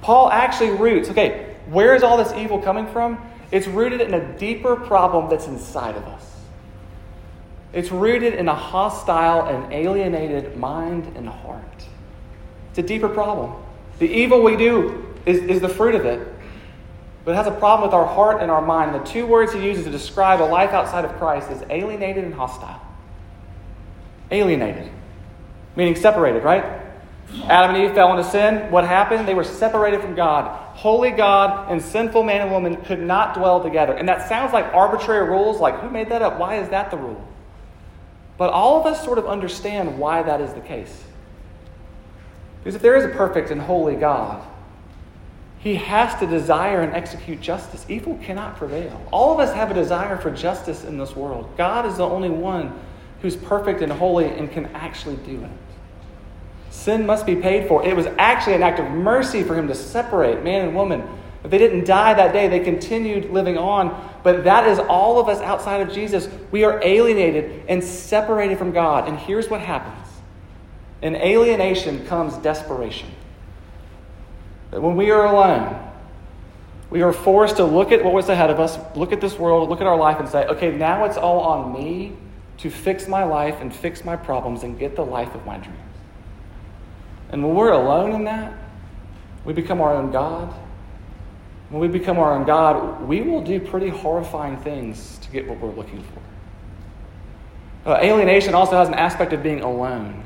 Paul 0.00 0.30
actually 0.30 0.70
roots, 0.70 1.08
okay, 1.10 1.45
where 1.66 1.94
is 1.94 2.02
all 2.02 2.16
this 2.16 2.32
evil 2.34 2.60
coming 2.60 2.86
from? 2.86 3.18
It's 3.50 3.66
rooted 3.66 4.00
in 4.00 4.14
a 4.14 4.38
deeper 4.38 4.76
problem 4.76 5.28
that's 5.30 5.46
inside 5.46 5.96
of 5.96 6.04
us. 6.04 6.24
It's 7.72 7.90
rooted 7.90 8.34
in 8.34 8.48
a 8.48 8.54
hostile 8.54 9.46
and 9.46 9.72
alienated 9.72 10.56
mind 10.56 11.12
and 11.16 11.28
heart. 11.28 11.62
It's 12.70 12.78
a 12.78 12.82
deeper 12.82 13.08
problem. 13.08 13.52
The 13.98 14.06
evil 14.06 14.42
we 14.42 14.56
do 14.56 15.14
is, 15.26 15.38
is 15.38 15.60
the 15.60 15.68
fruit 15.68 15.94
of 15.94 16.04
it, 16.04 16.26
but 17.24 17.32
it 17.32 17.34
has 17.34 17.46
a 17.46 17.52
problem 17.52 17.88
with 17.88 17.94
our 17.94 18.06
heart 18.06 18.40
and 18.40 18.50
our 18.50 18.62
mind. 18.62 18.94
The 18.94 19.00
two 19.00 19.26
words 19.26 19.52
he 19.52 19.64
uses 19.64 19.84
to 19.84 19.90
describe 19.90 20.40
a 20.40 20.44
life 20.44 20.70
outside 20.70 21.04
of 21.04 21.12
Christ 21.16 21.50
is 21.50 21.62
alienated 21.70 22.24
and 22.24 22.34
hostile. 22.34 22.80
Alienated, 24.30 24.90
meaning 25.76 25.96
separated, 25.96 26.44
right? 26.44 26.64
Adam 27.44 27.74
and 27.74 27.84
Eve 27.84 27.94
fell 27.94 28.16
into 28.16 28.28
sin. 28.30 28.70
What 28.70 28.84
happened? 28.84 29.26
They 29.26 29.34
were 29.34 29.44
separated 29.44 30.00
from 30.00 30.14
God. 30.14 30.65
Holy 30.76 31.10
God 31.10 31.72
and 31.72 31.80
sinful 31.80 32.22
man 32.22 32.42
and 32.42 32.50
woman 32.50 32.76
could 32.84 33.00
not 33.00 33.34
dwell 33.34 33.62
together. 33.62 33.94
And 33.94 34.06
that 34.10 34.28
sounds 34.28 34.52
like 34.52 34.66
arbitrary 34.74 35.26
rules, 35.26 35.58
like 35.58 35.80
who 35.80 35.88
made 35.88 36.10
that 36.10 36.20
up? 36.20 36.38
Why 36.38 36.56
is 36.56 36.68
that 36.68 36.90
the 36.90 36.98
rule? 36.98 37.26
But 38.36 38.50
all 38.50 38.78
of 38.78 38.84
us 38.84 39.02
sort 39.02 39.16
of 39.16 39.26
understand 39.26 39.98
why 39.98 40.22
that 40.22 40.42
is 40.42 40.52
the 40.52 40.60
case. 40.60 41.02
Because 42.58 42.74
if 42.74 42.82
there 42.82 42.94
is 42.94 43.06
a 43.06 43.08
perfect 43.08 43.50
and 43.50 43.58
holy 43.58 43.96
God, 43.96 44.46
he 45.60 45.76
has 45.76 46.20
to 46.20 46.26
desire 46.26 46.82
and 46.82 46.92
execute 46.92 47.40
justice. 47.40 47.86
Evil 47.88 48.18
cannot 48.22 48.56
prevail. 48.56 49.00
All 49.10 49.32
of 49.32 49.40
us 49.40 49.54
have 49.54 49.70
a 49.70 49.74
desire 49.74 50.18
for 50.18 50.30
justice 50.30 50.84
in 50.84 50.98
this 50.98 51.16
world. 51.16 51.48
God 51.56 51.86
is 51.86 51.96
the 51.96 52.06
only 52.06 52.28
one 52.28 52.78
who's 53.22 53.34
perfect 53.34 53.80
and 53.80 53.90
holy 53.90 54.26
and 54.26 54.52
can 54.52 54.66
actually 54.74 55.16
do 55.16 55.42
it. 55.42 55.50
Sin 56.76 57.06
must 57.06 57.24
be 57.24 57.34
paid 57.34 57.66
for. 57.66 57.84
It 57.84 57.96
was 57.96 58.06
actually 58.18 58.54
an 58.54 58.62
act 58.62 58.78
of 58.78 58.90
mercy 58.90 59.42
for 59.42 59.56
him 59.56 59.66
to 59.68 59.74
separate 59.74 60.44
man 60.44 60.66
and 60.66 60.76
woman. 60.76 61.08
If 61.42 61.50
they 61.50 61.58
didn't 61.58 61.86
die 61.86 62.12
that 62.12 62.34
day, 62.34 62.48
they 62.48 62.60
continued 62.60 63.30
living 63.30 63.56
on. 63.56 64.10
But 64.22 64.44
that 64.44 64.68
is 64.68 64.78
all 64.78 65.18
of 65.18 65.28
us 65.28 65.40
outside 65.40 65.80
of 65.80 65.92
Jesus. 65.92 66.28
We 66.50 66.64
are 66.64 66.78
alienated 66.84 67.64
and 67.66 67.82
separated 67.82 68.58
from 68.58 68.72
God. 68.72 69.08
And 69.08 69.18
here's 69.18 69.48
what 69.48 69.62
happens 69.62 70.06
in 71.00 71.16
alienation 71.16 72.06
comes 72.06 72.36
desperation. 72.36 73.08
That 74.70 74.82
when 74.82 74.96
we 74.96 75.10
are 75.10 75.24
alone, 75.24 75.82
we 76.90 77.02
are 77.02 77.12
forced 77.12 77.56
to 77.56 77.64
look 77.64 77.90
at 77.90 78.04
what 78.04 78.12
was 78.12 78.28
ahead 78.28 78.50
of 78.50 78.60
us, 78.60 78.78
look 78.94 79.12
at 79.12 79.20
this 79.20 79.38
world, 79.38 79.70
look 79.70 79.80
at 79.80 79.86
our 79.86 79.96
life, 79.96 80.20
and 80.20 80.28
say, 80.28 80.46
okay, 80.46 80.76
now 80.76 81.04
it's 81.04 81.16
all 81.16 81.40
on 81.40 81.72
me 81.72 82.16
to 82.58 82.70
fix 82.70 83.08
my 83.08 83.24
life 83.24 83.60
and 83.60 83.74
fix 83.74 84.04
my 84.04 84.14
problems 84.14 84.62
and 84.62 84.78
get 84.78 84.94
the 84.94 85.04
life 85.04 85.34
of 85.34 85.44
my 85.46 85.56
dreams. 85.56 85.85
And 87.30 87.44
when 87.44 87.54
we're 87.54 87.72
alone 87.72 88.12
in 88.12 88.24
that, 88.24 88.52
we 89.44 89.52
become 89.52 89.80
our 89.80 89.94
own 89.94 90.10
God. 90.10 90.54
When 91.70 91.80
we 91.80 91.88
become 91.88 92.18
our 92.18 92.34
own 92.34 92.44
God, 92.44 93.02
we 93.02 93.22
will 93.22 93.42
do 93.42 93.58
pretty 93.58 93.88
horrifying 93.88 94.56
things 94.58 95.18
to 95.18 95.30
get 95.30 95.48
what 95.48 95.58
we're 95.58 95.74
looking 95.74 96.02
for. 96.02 97.90
Uh, 97.90 97.98
alienation 98.00 98.54
also 98.54 98.76
has 98.76 98.88
an 98.88 98.94
aspect 98.94 99.32
of 99.32 99.42
being 99.42 99.62
alone. 99.62 100.24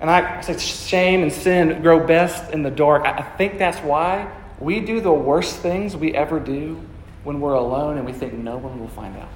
And 0.00 0.08
I 0.08 0.40
say 0.42 0.56
shame 0.58 1.22
and 1.22 1.32
sin 1.32 1.82
grow 1.82 2.04
best 2.06 2.52
in 2.52 2.62
the 2.62 2.70
dark. 2.70 3.04
I 3.04 3.22
think 3.22 3.58
that's 3.58 3.78
why 3.78 4.30
we 4.60 4.80
do 4.80 5.00
the 5.00 5.12
worst 5.12 5.56
things 5.58 5.96
we 5.96 6.14
ever 6.14 6.38
do 6.38 6.80
when 7.24 7.40
we're 7.40 7.54
alone 7.54 7.96
and 7.96 8.06
we 8.06 8.12
think 8.12 8.32
no 8.34 8.56
one 8.56 8.78
will 8.78 8.88
find 8.88 9.16
out. 9.16 9.28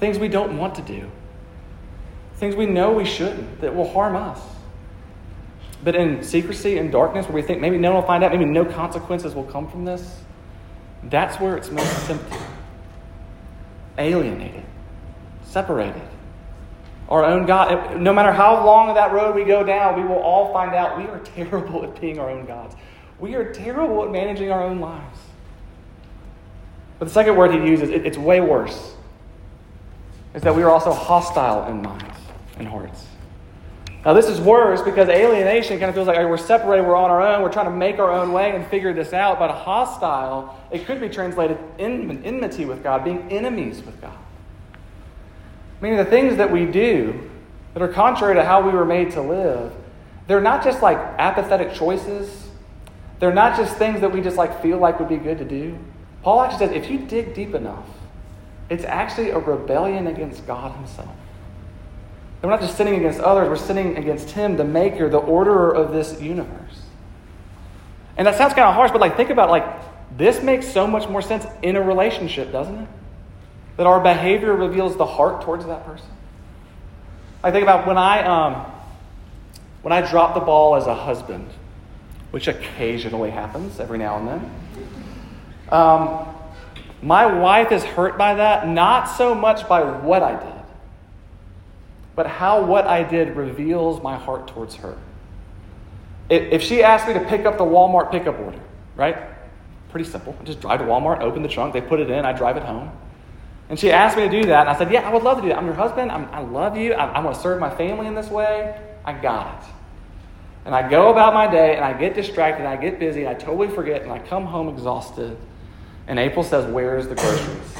Things 0.00 0.18
we 0.18 0.28
don't 0.28 0.58
want 0.58 0.74
to 0.74 0.82
do. 0.82 1.10
Things 2.36 2.54
we 2.54 2.66
know 2.66 2.92
we 2.92 3.04
shouldn't 3.04 3.60
that 3.60 3.74
will 3.74 3.90
harm 3.90 4.14
us. 4.14 4.40
But 5.82 5.96
in 5.96 6.22
secrecy 6.22 6.78
and 6.78 6.92
darkness, 6.92 7.26
where 7.26 7.34
we 7.34 7.42
think 7.42 7.60
maybe 7.60 7.78
no 7.78 7.92
one 7.92 8.02
will 8.02 8.06
find 8.06 8.22
out, 8.22 8.32
maybe 8.32 8.44
no 8.44 8.64
consequences 8.64 9.34
will 9.34 9.44
come 9.44 9.70
from 9.70 9.84
this, 9.84 10.20
that's 11.04 11.40
where 11.40 11.56
it's 11.56 11.70
most 11.70 12.06
tempting. 12.06 12.38
Alienated, 13.98 14.64
separated. 15.44 16.02
Our 17.08 17.24
own 17.24 17.46
God, 17.46 18.00
no 18.00 18.12
matter 18.12 18.32
how 18.32 18.66
long 18.66 18.94
that 18.94 19.12
road 19.12 19.34
we 19.34 19.44
go 19.44 19.62
down, 19.62 19.98
we 20.00 20.06
will 20.06 20.20
all 20.20 20.52
find 20.52 20.74
out 20.74 20.98
we 20.98 21.04
are 21.04 21.20
terrible 21.24 21.84
at 21.84 21.98
being 22.00 22.18
our 22.18 22.28
own 22.28 22.44
gods. 22.46 22.74
We 23.18 23.34
are 23.34 23.50
terrible 23.52 24.04
at 24.04 24.10
managing 24.10 24.50
our 24.50 24.62
own 24.62 24.80
lives. 24.80 25.20
But 26.98 27.06
the 27.06 27.14
second 27.14 27.36
word 27.36 27.52
he 27.52 27.58
uses, 27.58 27.88
it, 27.88 28.04
it's 28.04 28.18
way 28.18 28.40
worse, 28.40 28.94
is 30.34 30.42
that 30.42 30.54
we 30.54 30.62
are 30.62 30.70
also 30.70 30.92
hostile 30.92 31.66
in 31.70 31.80
minds 31.80 32.15
and 32.58 32.66
hearts. 32.66 33.06
Now, 34.04 34.12
this 34.12 34.26
is 34.26 34.40
worse 34.40 34.82
because 34.82 35.08
alienation 35.08 35.80
kind 35.80 35.88
of 35.88 35.96
feels 35.96 36.06
like 36.06 36.16
we're 36.16 36.36
separated, 36.36 36.86
we're 36.86 36.94
on 36.94 37.10
our 37.10 37.20
own, 37.20 37.42
we're 37.42 37.52
trying 37.52 37.66
to 37.66 37.72
make 37.72 37.98
our 37.98 38.12
own 38.12 38.32
way 38.32 38.54
and 38.54 38.64
figure 38.68 38.92
this 38.92 39.12
out. 39.12 39.40
But 39.40 39.50
hostile, 39.50 40.56
it 40.70 40.86
could 40.86 41.00
be 41.00 41.08
translated 41.08 41.58
in, 41.78 42.22
enmity 42.24 42.66
with 42.66 42.84
God, 42.84 43.02
being 43.04 43.32
enemies 43.32 43.82
with 43.82 44.00
God. 44.00 44.16
Meaning 45.80 45.98
the 45.98 46.04
things 46.04 46.36
that 46.36 46.52
we 46.52 46.66
do 46.66 47.28
that 47.74 47.82
are 47.82 47.88
contrary 47.88 48.36
to 48.36 48.44
how 48.44 48.64
we 48.64 48.70
were 48.70 48.84
made 48.84 49.10
to 49.12 49.22
live, 49.22 49.72
they're 50.28 50.40
not 50.40 50.62
just 50.62 50.82
like 50.82 50.98
apathetic 51.18 51.74
choices. 51.74 52.48
They're 53.18 53.34
not 53.34 53.56
just 53.56 53.76
things 53.76 54.00
that 54.02 54.12
we 54.12 54.20
just 54.20 54.36
like 54.36 54.62
feel 54.62 54.78
like 54.78 55.00
would 55.00 55.08
be 55.08 55.16
good 55.16 55.38
to 55.38 55.44
do. 55.44 55.78
Paul 56.22 56.42
actually 56.42 56.66
says 56.66 56.76
if 56.76 56.90
you 56.90 56.98
dig 56.98 57.34
deep 57.34 57.54
enough, 57.54 57.86
it's 58.68 58.84
actually 58.84 59.30
a 59.30 59.38
rebellion 59.38 60.06
against 60.06 60.46
God 60.46 60.76
Himself. 60.76 61.14
We're 62.42 62.50
not 62.50 62.60
just 62.60 62.76
sinning 62.76 62.96
against 62.96 63.20
others, 63.20 63.48
we're 63.48 63.56
sinning 63.56 63.96
against 63.96 64.30
Him, 64.30 64.56
the 64.56 64.64
maker, 64.64 65.08
the 65.08 65.18
orderer 65.18 65.74
of 65.74 65.92
this 65.92 66.20
universe. 66.20 66.82
And 68.16 68.26
that 68.26 68.36
sounds 68.36 68.54
kind 68.54 68.68
of 68.68 68.74
harsh, 68.74 68.90
but 68.90 69.00
like 69.00 69.16
think 69.16 69.30
about 69.30 69.50
like 69.50 69.64
this 70.16 70.42
makes 70.42 70.66
so 70.66 70.86
much 70.86 71.08
more 71.08 71.22
sense 71.22 71.46
in 71.62 71.76
a 71.76 71.82
relationship, 71.82 72.52
doesn't 72.52 72.78
it? 72.78 72.88
That 73.76 73.86
our 73.86 74.00
behavior 74.00 74.54
reveals 74.54 74.96
the 74.96 75.04
heart 75.04 75.42
towards 75.42 75.66
that 75.66 75.84
person. 75.84 76.08
I 77.42 77.50
think 77.50 77.62
about 77.62 77.86
when 77.86 77.98
I 77.98 78.22
um, 78.24 78.72
when 79.82 79.92
I 79.92 80.00
drop 80.00 80.34
the 80.34 80.40
ball 80.40 80.76
as 80.76 80.86
a 80.86 80.94
husband, 80.94 81.48
which 82.30 82.48
occasionally 82.48 83.30
happens 83.30 83.78
every 83.78 83.98
now 83.98 84.18
and 84.18 84.28
then. 84.28 84.50
Um, 85.68 86.34
my 87.02 87.26
wife 87.26 87.70
is 87.72 87.84
hurt 87.84 88.16
by 88.16 88.34
that, 88.34 88.66
not 88.66 89.04
so 89.04 89.34
much 89.34 89.68
by 89.68 89.82
what 89.82 90.22
I 90.22 90.32
did, 90.32 90.55
but 92.16 92.26
how 92.26 92.64
what 92.64 92.86
I 92.86 93.02
did 93.02 93.36
reveals 93.36 94.02
my 94.02 94.16
heart 94.16 94.48
towards 94.48 94.74
her. 94.76 94.96
If 96.28 96.62
she 96.62 96.82
asked 96.82 97.06
me 97.06 97.14
to 97.14 97.20
pick 97.20 97.46
up 97.46 97.56
the 97.58 97.64
Walmart 97.64 98.10
pickup 98.10 98.40
order, 98.40 98.58
right? 98.96 99.16
Pretty 99.90 100.10
simple. 100.10 100.34
I 100.40 100.44
just 100.44 100.60
drive 100.60 100.80
to 100.80 100.86
Walmart, 100.86 101.20
open 101.20 101.42
the 101.42 101.48
trunk, 101.48 101.72
they 101.72 101.80
put 101.80 102.00
it 102.00 102.10
in, 102.10 102.24
I 102.24 102.32
drive 102.32 102.56
it 102.56 102.64
home. 102.64 102.90
And 103.68 103.78
she 103.78 103.92
asked 103.92 104.16
me 104.16 104.24
to 104.24 104.28
do 104.28 104.48
that, 104.48 104.66
and 104.66 104.70
I 104.70 104.78
said, 104.78 104.90
Yeah, 104.92 105.08
I 105.08 105.12
would 105.12 105.22
love 105.22 105.38
to 105.38 105.42
do 105.42 105.48
that. 105.48 105.58
I'm 105.58 105.66
your 105.66 105.74
husband, 105.74 106.10
I'm, 106.10 106.24
i 106.32 106.40
love 106.40 106.76
you, 106.76 106.94
I, 106.94 107.12
I 107.12 107.20
want 107.20 107.36
to 107.36 107.42
serve 107.42 107.60
my 107.60 107.70
family 107.70 108.06
in 108.06 108.14
this 108.14 108.28
way. 108.28 108.80
I 109.04 109.12
got 109.12 109.62
it. 109.62 109.68
And 110.64 110.74
I 110.74 110.88
go 110.88 111.10
about 111.10 111.32
my 111.32 111.46
day 111.46 111.76
and 111.76 111.84
I 111.84 111.92
get 111.92 112.14
distracted, 112.14 112.60
and 112.60 112.68
I 112.68 112.76
get 112.76 112.98
busy, 112.98 113.20
and 113.24 113.28
I 113.28 113.34
totally 113.34 113.68
forget, 113.68 114.02
and 114.02 114.10
I 114.10 114.18
come 114.18 114.46
home 114.46 114.68
exhausted. 114.68 115.36
And 116.08 116.18
April 116.18 116.44
says, 116.44 116.64
Where's 116.72 117.08
the 117.08 117.14
groceries? 117.14 117.76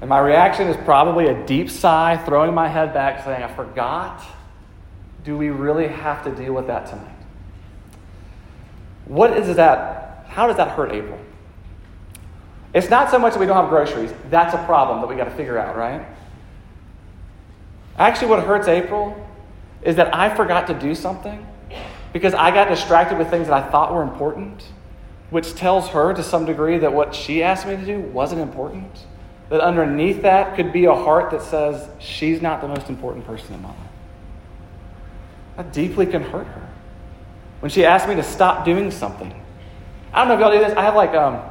And 0.00 0.08
my 0.08 0.20
reaction 0.20 0.68
is 0.68 0.76
probably 0.84 1.26
a 1.26 1.46
deep 1.46 1.70
sigh, 1.70 2.16
throwing 2.24 2.54
my 2.54 2.68
head 2.68 2.94
back, 2.94 3.24
saying, 3.24 3.42
I 3.42 3.52
forgot. 3.52 4.22
Do 5.24 5.36
we 5.36 5.50
really 5.50 5.88
have 5.88 6.22
to 6.24 6.30
deal 6.30 6.52
with 6.54 6.68
that 6.68 6.86
tonight? 6.86 7.16
What 9.06 9.36
is 9.36 9.56
that? 9.56 10.24
How 10.28 10.46
does 10.46 10.56
that 10.56 10.70
hurt 10.70 10.92
April? 10.92 11.18
It's 12.74 12.90
not 12.90 13.10
so 13.10 13.18
much 13.18 13.32
that 13.32 13.40
we 13.40 13.46
don't 13.46 13.56
have 13.56 13.70
groceries. 13.70 14.12
That's 14.30 14.54
a 14.54 14.64
problem 14.64 15.00
that 15.00 15.06
we 15.06 15.16
got 15.16 15.24
to 15.24 15.30
figure 15.30 15.58
out, 15.58 15.76
right? 15.76 16.06
Actually, 17.98 18.28
what 18.28 18.44
hurts 18.44 18.68
April 18.68 19.26
is 19.82 19.96
that 19.96 20.14
I 20.14 20.34
forgot 20.34 20.66
to 20.68 20.74
do 20.74 20.94
something 20.94 21.44
because 22.12 22.34
I 22.34 22.50
got 22.50 22.68
distracted 22.68 23.18
with 23.18 23.30
things 23.30 23.48
that 23.48 23.54
I 23.54 23.70
thought 23.70 23.92
were 23.92 24.02
important, 24.02 24.64
which 25.30 25.54
tells 25.54 25.88
her 25.88 26.12
to 26.14 26.22
some 26.22 26.44
degree 26.44 26.78
that 26.78 26.92
what 26.92 27.14
she 27.14 27.42
asked 27.42 27.66
me 27.66 27.76
to 27.76 27.84
do 27.84 28.00
wasn't 28.00 28.40
important. 28.40 29.06
That 29.50 29.60
underneath 29.60 30.22
that 30.22 30.56
could 30.56 30.72
be 30.72 30.84
a 30.84 30.94
heart 30.94 31.30
that 31.30 31.42
says, 31.42 31.88
she's 31.98 32.42
not 32.42 32.60
the 32.60 32.68
most 32.68 32.88
important 32.88 33.26
person 33.26 33.54
in 33.54 33.62
my 33.62 33.68
life. 33.68 33.78
That 35.56 35.72
deeply 35.72 36.06
can 36.06 36.22
hurt 36.22 36.46
her. 36.46 36.68
When 37.60 37.70
she 37.70 37.84
asked 37.84 38.08
me 38.08 38.14
to 38.16 38.22
stop 38.22 38.64
doing 38.64 38.90
something, 38.90 39.32
I 40.12 40.18
don't 40.18 40.28
know 40.28 40.34
if 40.34 40.40
y'all 40.40 40.52
do 40.52 40.58
this. 40.58 40.76
I 40.76 40.82
have 40.82 40.94
like, 40.94 41.14
um, 41.14 41.42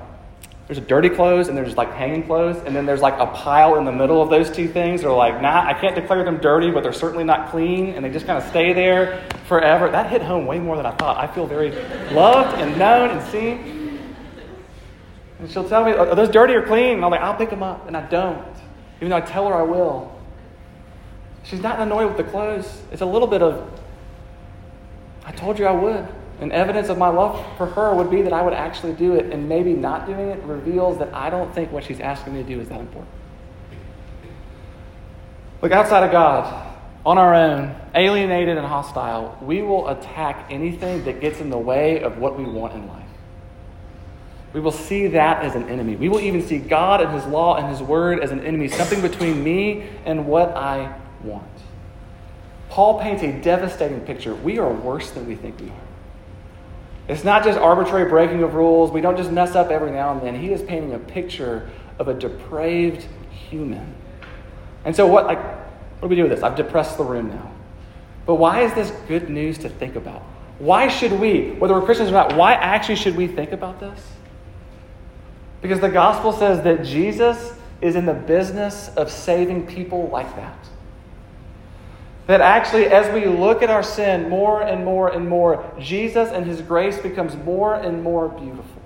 there's 0.68 0.78
a 0.78 0.82
dirty 0.82 1.10
clothes 1.10 1.48
and 1.48 1.58
there's 1.58 1.76
like 1.76 1.94
hanging 1.94 2.24
clothes, 2.24 2.58
and 2.66 2.76
then 2.76 2.86
there's 2.86 3.02
like 3.02 3.18
a 3.20 3.28
pile 3.28 3.78
in 3.78 3.86
the 3.86 3.92
middle 3.92 4.22
of 4.22 4.30
those 4.30 4.52
two 4.52 4.68
things. 4.68 5.02
They're 5.02 5.12
like, 5.12 5.42
nah, 5.42 5.66
I 5.66 5.74
can't 5.74 5.96
declare 5.96 6.24
them 6.24 6.38
dirty, 6.38 6.72
but 6.72 6.84
they're 6.84 6.94
certainly 6.94 7.24
not 7.24 7.52
clean, 7.52 7.94
and 7.94 8.06
they 8.06 8.10
just 8.10 8.26
kind 8.26 8.38
of 8.42 8.48
stay 8.50 8.74
there 8.74 9.28
forever. 9.48 9.90
That 9.90 10.10
hit 10.10 10.22
home 10.22 10.46
way 10.46 10.60
more 10.60 10.76
than 10.76 10.86
I 10.86 10.92
thought. 10.92 11.18
I 11.18 11.34
feel 11.34 11.48
very 11.48 11.72
loved 12.12 12.60
and 12.60 12.78
known 12.78 13.12
and 13.12 13.32
seen. 13.32 13.77
And 15.40 15.50
she'll 15.52 15.68
tell 15.68 15.86
me, 15.86 15.92
are 15.92 16.16
those 16.16 16.30
dirty 16.30 16.54
or 16.54 16.64
clean? 16.66 16.96
And 16.96 17.06
I'm 17.06 17.12
like, 17.12 17.22
I'll 17.22 17.36
pick 17.36 17.50
them 17.50 17.64
up, 17.64 17.88
and 17.88 17.96
I 17.96 18.02
don't, 18.08 18.44
even 18.98 19.10
though 19.10 19.18
I 19.18 19.22
tell 19.22 19.48
her 19.48 19.54
I 19.54 19.62
will. 19.62 20.14
She's 21.44 21.62
not 21.62 21.80
annoyed 21.80 22.08
with 22.08 22.18
the 22.18 22.24
clothes. 22.24 22.82
It's 22.92 23.02
a 23.02 23.06
little 23.06 23.28
bit 23.28 23.42
of, 23.42 23.70
I 25.24 25.32
told 25.32 25.60
you 25.60 25.66
I 25.66 25.72
would. 25.72 26.08
And 26.40 26.52
evidence 26.52 26.90
of 26.90 27.00
my 27.00 27.08
love 27.08 27.44
for 27.58 27.66
her 27.66 27.96
would 27.96 28.12
be 28.12 28.22
that 28.22 28.34
I 28.34 28.44
would 28.44 28.54
actually 28.54 28.94
do 28.94 29.16
it, 29.16 29.34
and 29.34 29.50
maybe 29.50 29.74
not 29.74 30.06
doing 30.06 30.30
it 30.30 30.44
reveals 30.44 30.98
that 31.00 31.14
I 31.14 31.30
don't 31.30 31.54
think 31.54 31.72
what 31.72 31.84
she's 31.84 32.00
asking 32.00 32.34
me 32.36 32.44
to 32.44 32.50
do 32.50 32.60
is 32.60 32.70
that 32.70 32.80
important. 32.80 33.12
Look, 35.62 35.72
outside 35.72 36.04
of 36.04 36.12
God, 36.12 36.76
on 37.04 37.18
our 37.18 37.34
own, 37.34 37.76
alienated 37.96 38.58
and 38.58 38.68
hostile, 38.68 39.38
we 39.42 39.62
will 39.64 39.88
attack 39.88 40.48
anything 40.52 41.04
that 41.06 41.22
gets 41.22 41.40
in 41.40 41.50
the 41.50 41.58
way 41.58 42.02
of 42.02 42.20
what 42.20 42.38
we 42.38 42.44
want 42.44 42.74
in 42.74 42.88
life. 42.88 43.07
We 44.58 44.62
will 44.62 44.72
see 44.72 45.06
that 45.06 45.44
as 45.44 45.54
an 45.54 45.70
enemy. 45.70 45.96
We 45.98 46.10
will 46.10 46.20
even 46.20 46.42
see 46.42 46.58
God 46.58 47.00
and 47.00 47.12
His 47.12 47.24
law 47.28 47.58
and 47.58 47.68
His 47.68 47.80
word 47.80 48.22
as 48.22 48.32
an 48.32 48.44
enemy, 48.44 48.68
something 48.70 49.04
between 49.04 49.44
me 49.44 49.84
and 50.04 50.26
what 50.26 50.58
I 50.58 50.98
want. 51.24 51.46
Paul 52.72 53.00
paints 53.00 53.22
a 53.22 53.40
devastating 53.40 54.00
picture. 54.00 54.34
We 54.34 54.58
are 54.58 54.74
worse 54.74 55.12
than 55.12 55.28
we 55.28 55.36
think 55.36 55.60
we 55.60 55.70
are. 55.70 55.88
It's 57.08 57.24
not 57.24 57.44
just 57.44 57.60
arbitrary 57.60 58.10
breaking 58.10 58.42
of 58.42 58.56
rules. 58.56 58.90
We 58.90 59.00
don't 59.00 59.16
just 59.16 59.32
mess 59.32 59.54
up 59.54 59.70
every 59.70 59.92
now 59.92 60.14
and 60.14 60.24
then. 60.24 60.34
He 60.34 60.52
is 60.52 60.64
painting 60.64 60.96
a 60.96 61.00
picture 61.00 61.70
of 62.00 62.08
a 62.08 62.16
depraved 62.16 63.06
human. 63.30 63.94
And 64.86 64.96
so, 64.96 65.06
what, 65.06 65.28
like, 65.28 65.38
what 65.38 66.02
do 66.02 66.08
we 66.08 66.16
do 66.16 66.24
with 66.24 66.32
this? 66.32 66.42
I've 66.42 66.56
depressed 66.56 66.98
the 66.98 67.04
room 67.04 67.30
now. 67.30 67.52
But 68.26 68.36
why 68.38 68.62
is 68.62 68.74
this 68.74 68.90
good 69.08 69.30
news 69.30 69.60
to 69.60 69.70
think 69.70 69.96
about? 69.96 70.24
Why 70.58 70.88
should 70.88 71.12
we, 71.12 71.52
whether 71.52 71.76
we're 71.76 71.86
Christians 71.86 72.10
or 72.10 72.14
not, 72.14 72.36
why 72.36 72.54
actually 72.54 72.96
should 72.96 73.16
we 73.16 73.28
think 73.28 73.52
about 73.52 73.80
this? 73.80 74.17
Because 75.62 75.80
the 75.80 75.90
gospel 75.90 76.32
says 76.32 76.64
that 76.64 76.86
Jesus 76.86 77.54
is 77.82 77.96
in 77.96 78.06
the 78.06 78.14
business 78.14 78.90
of 78.96 79.12
saving 79.12 79.68
people 79.68 80.08
like 80.10 80.36
that. 80.36 80.58
That 82.28 82.42
actually, 82.42 82.88
as 82.88 83.12
we 83.14 83.26
look 83.26 83.64
at 83.64 83.70
our 83.70 83.84
sin 83.84 84.30
more 84.30 84.62
and 84.62 84.84
more 84.84 85.10
and 85.10 85.30
more, 85.30 85.72
Jesus 85.80 86.30
and 86.30 86.46
His 86.46 86.62
grace 86.62 86.98
becomes 87.00 87.36
more 87.36 87.76
and 87.76 88.04
more 88.04 88.28
beautiful. 88.28 88.82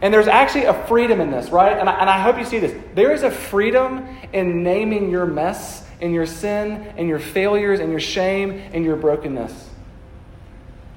And 0.00 0.12
there's 0.12 0.28
actually 0.28 0.64
a 0.64 0.74
freedom 0.86 1.20
in 1.20 1.30
this, 1.30 1.50
right? 1.50 1.76
And 1.76 1.88
I, 1.88 1.92
and 2.00 2.10
I 2.10 2.20
hope 2.20 2.38
you 2.38 2.44
see 2.44 2.58
this. 2.58 2.74
There 2.94 3.12
is 3.12 3.22
a 3.22 3.30
freedom 3.30 4.06
in 4.32 4.62
naming 4.62 5.10
your 5.10 5.26
mess 5.26 5.86
and 6.00 6.12
your 6.12 6.26
sin 6.26 6.92
and 6.96 7.08
your 7.08 7.20
failures 7.20 7.78
and 7.78 7.90
your 7.90 8.00
shame 8.00 8.50
and 8.72 8.84
your 8.84 8.96
brokenness. 8.96 9.70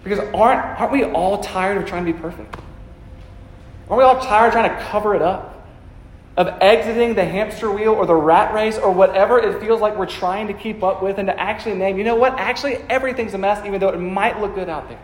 Because 0.03 0.19
aren't, 0.33 0.79
aren't 0.79 0.91
we 0.91 1.03
all 1.03 1.41
tired 1.43 1.77
of 1.77 1.88
trying 1.88 2.05
to 2.05 2.13
be 2.13 2.19
perfect? 2.19 2.55
Aren't 3.89 3.99
we 3.99 4.03
all 4.03 4.19
tired 4.19 4.51
trying 4.51 4.69
to 4.69 4.83
cover 4.85 5.15
it 5.15 5.21
up? 5.21 5.51
Of 6.37 6.47
exiting 6.59 7.13
the 7.13 7.23
hamster 7.23 7.71
wheel 7.71 7.93
or 7.93 8.05
the 8.05 8.15
rat 8.15 8.53
race 8.53 8.77
or 8.77 8.91
whatever 8.91 9.39
it 9.39 9.61
feels 9.61 9.79
like 9.79 9.97
we're 9.97 10.05
trying 10.05 10.47
to 10.47 10.53
keep 10.53 10.83
up 10.83 11.01
with 11.01 11.17
and 11.17 11.27
to 11.27 11.39
actually 11.39 11.75
name, 11.75 11.97
you 11.97 12.03
know 12.03 12.15
what? 12.15 12.37
Actually, 12.37 12.75
everything's 12.89 13.33
a 13.33 13.37
mess, 13.37 13.65
even 13.65 13.79
though 13.79 13.89
it 13.89 13.99
might 13.99 14.41
look 14.41 14.55
good 14.55 14.67
out 14.67 14.89
there. 14.89 14.99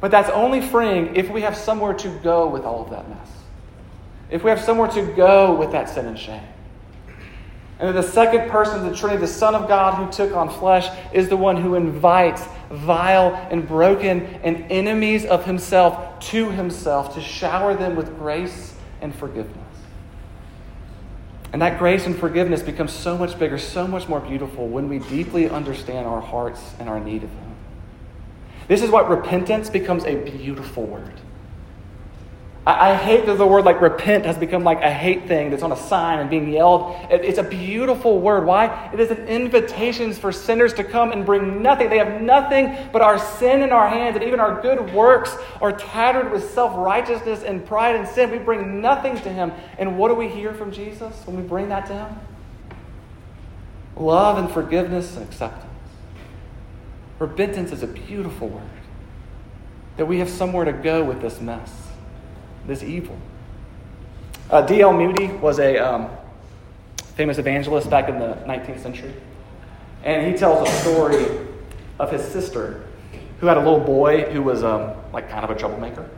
But 0.00 0.10
that's 0.10 0.30
only 0.30 0.60
freeing 0.60 1.16
if 1.16 1.30
we 1.30 1.40
have 1.40 1.56
somewhere 1.56 1.94
to 1.94 2.08
go 2.22 2.46
with 2.46 2.64
all 2.64 2.84
of 2.84 2.90
that 2.90 3.08
mess. 3.08 3.28
If 4.30 4.44
we 4.44 4.50
have 4.50 4.60
somewhere 4.60 4.88
to 4.88 5.02
go 5.14 5.54
with 5.54 5.72
that 5.72 5.88
sin 5.88 6.06
and 6.06 6.18
shame. 6.18 6.42
And 7.78 7.94
the 7.94 8.02
second 8.02 8.50
person 8.50 8.78
of 8.78 8.90
the 8.90 8.96
Trinity, 8.96 9.20
the 9.20 9.26
Son 9.26 9.54
of 9.54 9.68
God 9.68 9.94
who 9.94 10.10
took 10.10 10.34
on 10.34 10.48
flesh, 10.48 10.88
is 11.12 11.28
the 11.28 11.36
one 11.36 11.56
who 11.56 11.74
invites 11.74 12.42
vile 12.70 13.34
and 13.50 13.66
broken 13.66 14.22
and 14.42 14.70
enemies 14.70 15.24
of 15.24 15.44
himself 15.44 16.18
to 16.20 16.50
himself 16.50 17.14
to 17.14 17.20
shower 17.20 17.74
them 17.74 17.96
with 17.96 18.16
grace 18.18 18.74
and 19.00 19.14
forgiveness. 19.14 19.66
And 21.52 21.62
that 21.62 21.78
grace 21.78 22.06
and 22.06 22.18
forgiveness 22.18 22.62
becomes 22.62 22.92
so 22.92 23.16
much 23.16 23.38
bigger, 23.38 23.56
so 23.56 23.86
much 23.86 24.08
more 24.08 24.20
beautiful 24.20 24.68
when 24.68 24.88
we 24.88 24.98
deeply 24.98 25.48
understand 25.48 26.06
our 26.06 26.20
hearts 26.20 26.74
and 26.78 26.88
our 26.88 27.00
need 27.00 27.22
of 27.22 27.30
Him. 27.30 27.54
This 28.68 28.82
is 28.82 28.90
what 28.90 29.08
repentance 29.08 29.70
becomes 29.70 30.04
a 30.04 30.16
beautiful 30.16 30.84
word. 30.84 31.14
I, 32.66 32.90
I 32.90 32.94
hate 32.94 33.26
that 33.26 33.38
the 33.38 33.46
word 33.46 33.64
like 33.64 33.80
repent 33.80 34.26
has 34.26 34.36
become 34.36 34.64
like 34.64 34.82
a 34.82 34.90
hate 34.90 35.28
thing 35.28 35.50
that's 35.50 35.62
on 35.62 35.70
a 35.70 35.76
sign 35.76 36.18
and 36.18 36.28
being 36.28 36.52
yelled. 36.52 36.96
It, 37.10 37.24
it's 37.24 37.38
a 37.38 37.42
beautiful 37.44 38.20
word. 38.20 38.44
Why? 38.44 38.90
It 38.92 38.98
is 38.98 39.10
an 39.10 39.28
invitation 39.28 40.12
for 40.12 40.32
sinners 40.32 40.74
to 40.74 40.84
come 40.84 41.12
and 41.12 41.24
bring 41.24 41.62
nothing. 41.62 41.88
They 41.88 41.98
have 41.98 42.20
nothing 42.20 42.76
but 42.92 43.02
our 43.02 43.18
sin 43.18 43.62
in 43.62 43.70
our 43.70 43.88
hands, 43.88 44.16
and 44.16 44.24
even 44.24 44.40
our 44.40 44.60
good 44.60 44.92
works 44.92 45.36
are 45.60 45.72
tattered 45.72 46.32
with 46.32 46.50
self 46.50 46.76
righteousness 46.76 47.42
and 47.44 47.64
pride 47.64 47.94
and 47.94 48.06
sin. 48.08 48.30
We 48.30 48.38
bring 48.38 48.80
nothing 48.80 49.14
to 49.20 49.28
Him. 49.30 49.52
And 49.78 49.96
what 49.96 50.08
do 50.08 50.14
we 50.14 50.28
hear 50.28 50.52
from 50.52 50.72
Jesus 50.72 51.14
when 51.26 51.36
we 51.36 51.42
bring 51.42 51.68
that 51.68 51.86
to 51.86 51.94
Him? 51.94 52.20
Love 53.96 54.38
and 54.38 54.50
forgiveness 54.50 55.16
and 55.16 55.24
acceptance. 55.24 55.64
Repentance 57.18 57.72
is 57.72 57.82
a 57.82 57.86
beautiful 57.86 58.48
word. 58.48 58.62
That 59.96 60.06
we 60.06 60.18
have 60.18 60.28
somewhere 60.28 60.66
to 60.66 60.72
go 60.72 61.02
with 61.02 61.22
this 61.22 61.40
mess, 61.40 61.72
this 62.66 62.82
evil. 62.82 63.16
Uh, 64.50 64.62
D.L. 64.62 64.92
Moody 64.92 65.28
was 65.28 65.58
a 65.58 65.76
um, 65.78 66.08
famous 67.14 67.38
evangelist 67.38 67.90
back 67.90 68.08
in 68.08 68.18
the 68.18 68.34
19th 68.46 68.80
century. 68.80 69.12
And 70.04 70.30
he 70.30 70.38
tells 70.38 70.68
a 70.68 70.72
story 70.82 71.26
of 71.98 72.12
his 72.12 72.22
sister 72.22 72.84
who 73.40 73.46
had 73.46 73.56
a 73.56 73.60
little 73.60 73.80
boy 73.80 74.22
who 74.32 74.42
was 74.42 74.62
um, 74.62 74.92
like 75.12 75.28
kind 75.28 75.44
of 75.44 75.50
a 75.50 75.58
troublemaker. 75.58 76.08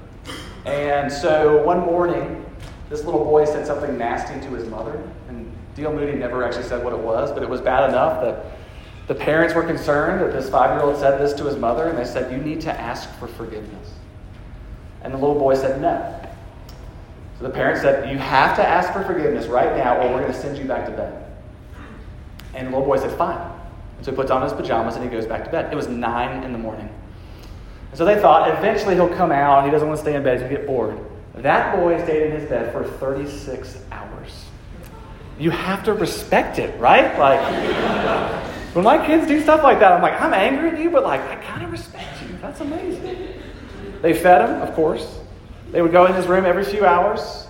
And 0.67 1.11
so 1.11 1.63
one 1.63 1.81
morning, 1.81 2.45
this 2.91 3.05
little 3.05 3.25
boy 3.25 3.45
said 3.45 3.67
something 3.67 3.97
nasty 3.97 4.39
to 4.47 4.55
his 4.55 4.69
mother. 4.69 5.03
And 5.29 5.51
D.L. 5.75 5.93
Moody 5.93 6.19
never 6.19 6.45
actually 6.45 6.65
said 6.65 6.85
what 6.85 6.93
it 6.93 6.99
was, 6.99 7.33
but 7.33 7.43
it 7.43 7.49
was 7.49 7.61
bad 7.61 7.89
enough 7.89 8.21
that 8.21 8.45
the 9.07 9.15
parents 9.15 9.55
were 9.55 9.63
concerned 9.63 10.21
that 10.21 10.33
this 10.33 10.51
five 10.51 10.77
year 10.77 10.85
old 10.85 10.99
said 10.99 11.19
this 11.19 11.33
to 11.35 11.45
his 11.45 11.57
mother, 11.57 11.89
and 11.89 11.97
they 11.97 12.05
said, 12.05 12.31
You 12.31 12.39
need 12.39 12.61
to 12.63 12.73
ask 12.79 13.11
for 13.19 13.27
forgiveness. 13.27 13.95
And 15.03 15.15
the 15.15 15.19
little 15.19 15.39
boy 15.39 15.55
said, 15.55 15.81
No. 15.81 16.28
So 17.39 17.45
the 17.45 17.51
parents 17.51 17.83
said, 17.83 18.11
You 18.11 18.19
have 18.19 18.57
to 18.57 18.67
ask 18.67 18.93
for 18.93 19.03
forgiveness 19.05 19.47
right 19.47 19.77
now, 19.77 19.99
or 19.99 20.13
we're 20.13 20.21
going 20.21 20.33
to 20.33 20.39
send 20.39 20.59
you 20.59 20.65
back 20.65 20.87
to 20.87 20.93
bed. 20.93 21.25
And 22.55 22.69
the 22.69 22.71
little 22.73 22.87
boy 22.87 22.99
said, 22.99 23.17
Fine. 23.17 23.39
And 23.97 24.05
so 24.05 24.11
he 24.11 24.17
puts 24.17 24.31
on 24.31 24.43
his 24.43 24.53
pajamas 24.53 24.97
and 24.97 25.05
he 25.05 25.11
goes 25.11 25.27
back 25.27 25.45
to 25.45 25.51
bed. 25.51 25.73
It 25.73 25.77
was 25.77 25.89
nine 25.89 26.43
in 26.45 26.53
the 26.53 26.59
morning. 26.59 26.89
And 27.91 27.99
so 27.99 28.05
they 28.05 28.21
thought 28.21 28.49
eventually 28.59 28.95
he'll 28.95 29.09
come 29.09 29.33
out. 29.33 29.59
And 29.59 29.67
he 29.67 29.73
doesn't 29.73 29.87
want 29.87 29.99
to 29.99 30.03
stay 30.03 30.15
in 30.15 30.23
bed. 30.23 30.41
He'll 30.41 30.51
get 30.51 30.67
bored. 30.67 30.99
That 31.35 31.77
boy 31.77 32.03
stayed 32.03 32.31
in 32.31 32.41
his 32.41 32.49
bed 32.49 32.73
for 32.73 32.85
36 32.85 33.79
hours. 33.93 34.45
You 35.39 35.51
have 35.51 35.85
to 35.85 35.93
respect 35.93 36.59
it, 36.59 36.79
right? 36.81 37.17
Like, 37.17 37.41
when 38.75 38.85
my 38.85 39.05
kids 39.07 39.29
do 39.29 39.41
stuff 39.41 39.63
like 39.63 39.79
that, 39.79 39.93
I'm 39.93 40.03
like, 40.03 40.21
I'm 40.21 40.35
angry 40.35 40.71
at 40.71 40.79
you, 40.79 40.91
but 40.91 41.05
like, 41.05 41.21
I 41.21 41.37
kind 41.37 41.63
of 41.63 41.71
respect 41.71 42.23
you. 42.23 42.37
That's 42.43 42.61
amazing. 42.61 43.35
They 44.03 44.15
fed 44.15 44.49
him, 44.49 44.63
of 44.63 44.75
course. 44.75 45.19
They 45.71 45.83
would 45.83 45.93
go 45.93 46.07
in 46.07 46.15
his 46.15 46.27
room 46.27 46.45
every 46.45 46.65
few 46.65 46.85
hours 46.85 47.47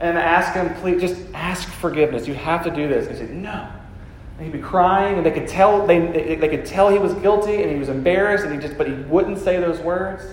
and 0.00 0.16
ask 0.16 0.54
him, 0.54 0.74
please, 0.80 1.00
just 1.00 1.16
ask 1.34 1.68
forgiveness. 1.68 2.28
You 2.28 2.34
have 2.34 2.62
to 2.64 2.70
do 2.70 2.88
this. 2.88 3.06
And 3.06 3.16
he 3.16 3.26
said, 3.26 3.34
no. 3.34 3.68
And 4.36 4.46
he'd 4.46 4.52
be 4.52 4.62
crying, 4.62 5.16
and 5.16 5.26
they 5.26 5.32
could 5.32 5.48
tell 5.48 5.86
they, 5.86 5.98
they, 6.06 6.36
they 6.36 6.48
could 6.48 6.64
tell 6.64 6.88
he 6.88 6.98
was 6.98 7.14
guilty, 7.14 7.62
and 7.62 7.72
he 7.72 7.78
was 7.78 7.88
embarrassed, 7.88 8.44
and 8.44 8.54
he 8.54 8.60
just, 8.60 8.78
but 8.78 8.86
he 8.86 8.94
wouldn't 8.94 9.38
say 9.38 9.58
those 9.58 9.80
words. 9.80 10.24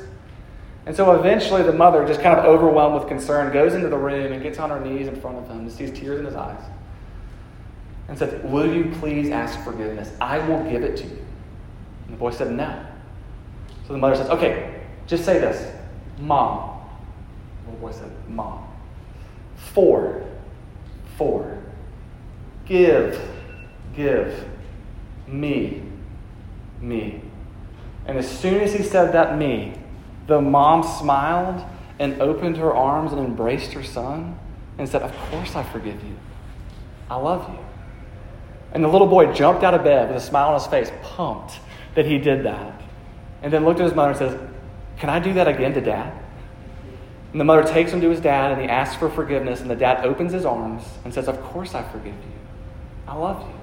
And 0.85 0.95
so 0.95 1.15
eventually, 1.15 1.63
the 1.63 1.73
mother, 1.73 2.05
just 2.07 2.21
kind 2.21 2.37
of 2.37 2.45
overwhelmed 2.45 2.99
with 2.99 3.07
concern, 3.07 3.51
goes 3.51 3.73
into 3.73 3.89
the 3.89 3.97
room 3.97 4.31
and 4.31 4.43
gets 4.43 4.59
on 4.59 4.69
her 4.69 4.79
knees 4.79 5.07
in 5.07 5.19
front 5.19 5.37
of 5.37 5.47
him 5.47 5.59
and 5.59 5.71
sees 5.71 5.91
tears 5.91 6.19
in 6.19 6.25
his 6.25 6.35
eyes 6.35 6.61
and 8.07 8.17
said, 8.17 8.49
Will 8.51 8.71
you 8.71 8.93
please 8.99 9.29
ask 9.29 9.59
forgiveness? 9.63 10.11
I 10.21 10.37
will 10.47 10.63
give 10.69 10.83
it 10.83 10.95
to 10.97 11.03
you. 11.03 11.25
And 12.05 12.13
the 12.13 12.17
boy 12.17 12.31
said, 12.31 12.51
No. 12.51 12.85
So 13.87 13.93
the 13.93 13.99
mother 13.99 14.15
says, 14.15 14.29
Okay, 14.29 14.81
just 15.07 15.25
say 15.25 15.39
this 15.39 15.75
Mom. 16.19 16.74
Boy 17.85 17.91
said, 17.91 18.11
Mom. 18.27 18.67
For, 19.55 20.25
for, 21.17 21.61
give, 22.65 23.21
give, 23.95 24.43
me, 25.27 25.83
me. 26.81 27.21
And 28.07 28.17
as 28.17 28.27
soon 28.27 28.61
as 28.61 28.73
he 28.73 28.81
said 28.81 29.11
that 29.11 29.37
me, 29.37 29.75
the 30.25 30.41
mom 30.41 30.81
smiled 30.81 31.63
and 31.99 32.19
opened 32.19 32.57
her 32.57 32.73
arms 32.73 33.11
and 33.11 33.21
embraced 33.21 33.73
her 33.73 33.83
son 33.83 34.39
and 34.79 34.89
said, 34.89 35.03
Of 35.03 35.15
course 35.29 35.55
I 35.55 35.61
forgive 35.61 36.03
you. 36.03 36.15
I 37.07 37.17
love 37.17 37.47
you. 37.53 37.59
And 38.71 38.83
the 38.83 38.87
little 38.87 39.05
boy 39.05 39.31
jumped 39.31 39.63
out 39.63 39.75
of 39.75 39.83
bed 39.83 40.07
with 40.07 40.17
a 40.17 40.25
smile 40.25 40.47
on 40.47 40.53
his 40.55 40.65
face, 40.65 40.91
pumped 41.03 41.59
that 41.93 42.07
he 42.07 42.17
did 42.17 42.45
that. 42.45 42.81
And 43.43 43.53
then 43.53 43.63
looked 43.63 43.79
at 43.79 43.83
his 43.83 43.93
mother 43.93 44.09
and 44.09 44.17
says, 44.17 44.49
Can 44.97 45.11
I 45.11 45.19
do 45.19 45.33
that 45.33 45.47
again 45.47 45.75
to 45.75 45.81
dad? 45.81 46.24
And 47.35 47.39
the 47.41 47.43
mother 47.43 47.67
takes 47.67 47.91
him 47.91 47.99
to 47.99 48.09
his 48.09 48.21
dad 48.21 48.53
and 48.53 48.61
he 48.61 48.67
asks 48.69 48.95
for 48.95 49.09
forgiveness. 49.09 49.59
And 49.59 49.69
the 49.69 49.75
dad 49.75 50.05
opens 50.05 50.31
his 50.31 50.45
arms 50.45 50.83
and 51.03 51.13
says, 51.13 51.27
Of 51.27 51.41
course 51.41 51.75
I 51.75 51.83
forgive 51.83 52.13
you. 52.13 52.31
I 53.09 53.13
love 53.13 53.41
you. 53.41 53.53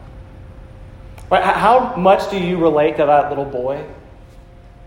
Right? 1.30 1.42
How 1.42 1.96
much 1.96 2.30
do 2.30 2.38
you 2.38 2.58
relate 2.58 2.98
to 2.98 3.06
that 3.06 3.30
little 3.30 3.46
boy? 3.46 3.82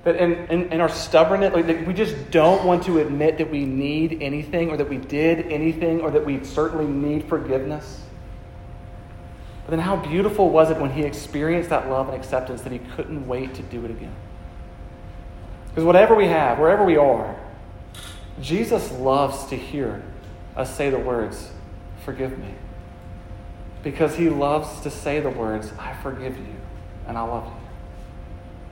That 0.03 0.17
in, 0.17 0.33
in, 0.49 0.71
in 0.71 0.81
our 0.81 0.89
stubbornness, 0.89 1.51
like, 1.51 1.87
we 1.87 1.95
just 1.95 2.29
don't 2.29 2.63
want 2.63 2.83
to 2.83 2.99
admit 2.99 3.39
that 3.39 3.49
we 3.49 3.65
need 3.65 4.21
anything 4.21 4.69
or 4.69 4.77
that 4.77 4.87
we 4.87 4.97
did 4.97 5.51
anything 5.51 6.01
or 6.01 6.11
that 6.11 6.23
we 6.23 6.43
certainly 6.43 6.85
need 6.85 7.27
forgiveness. 7.27 8.03
But 9.65 9.71
then 9.71 9.79
how 9.79 9.95
beautiful 9.95 10.51
was 10.51 10.69
it 10.69 10.77
when 10.77 10.91
he 10.91 11.01
experienced 11.01 11.71
that 11.71 11.89
love 11.89 12.07
and 12.07 12.15
acceptance 12.15 12.61
that 12.61 12.71
he 12.71 12.77
couldn't 12.95 13.25
wait 13.25 13.55
to 13.55 13.63
do 13.63 13.83
it 13.83 13.89
again? 13.89 14.15
Because 15.69 15.85
whatever 15.85 16.13
we 16.13 16.27
have, 16.27 16.59
wherever 16.59 16.85
we 16.85 16.97
are, 16.97 17.35
Jesus 18.41 18.91
loves 18.91 19.45
to 19.45 19.55
hear 19.55 20.03
us 20.55 20.75
say 20.75 20.89
the 20.89 20.99
words, 20.99 21.51
Forgive 22.03 22.37
me. 22.37 22.53
Because 23.83 24.15
he 24.15 24.29
loves 24.29 24.81
to 24.81 24.91
say 24.91 25.19
the 25.19 25.29
words, 25.29 25.71
I 25.79 25.93
forgive 26.01 26.37
you 26.37 26.55
and 27.07 27.17
I 27.17 27.21
love 27.21 27.45
you. 27.45 27.51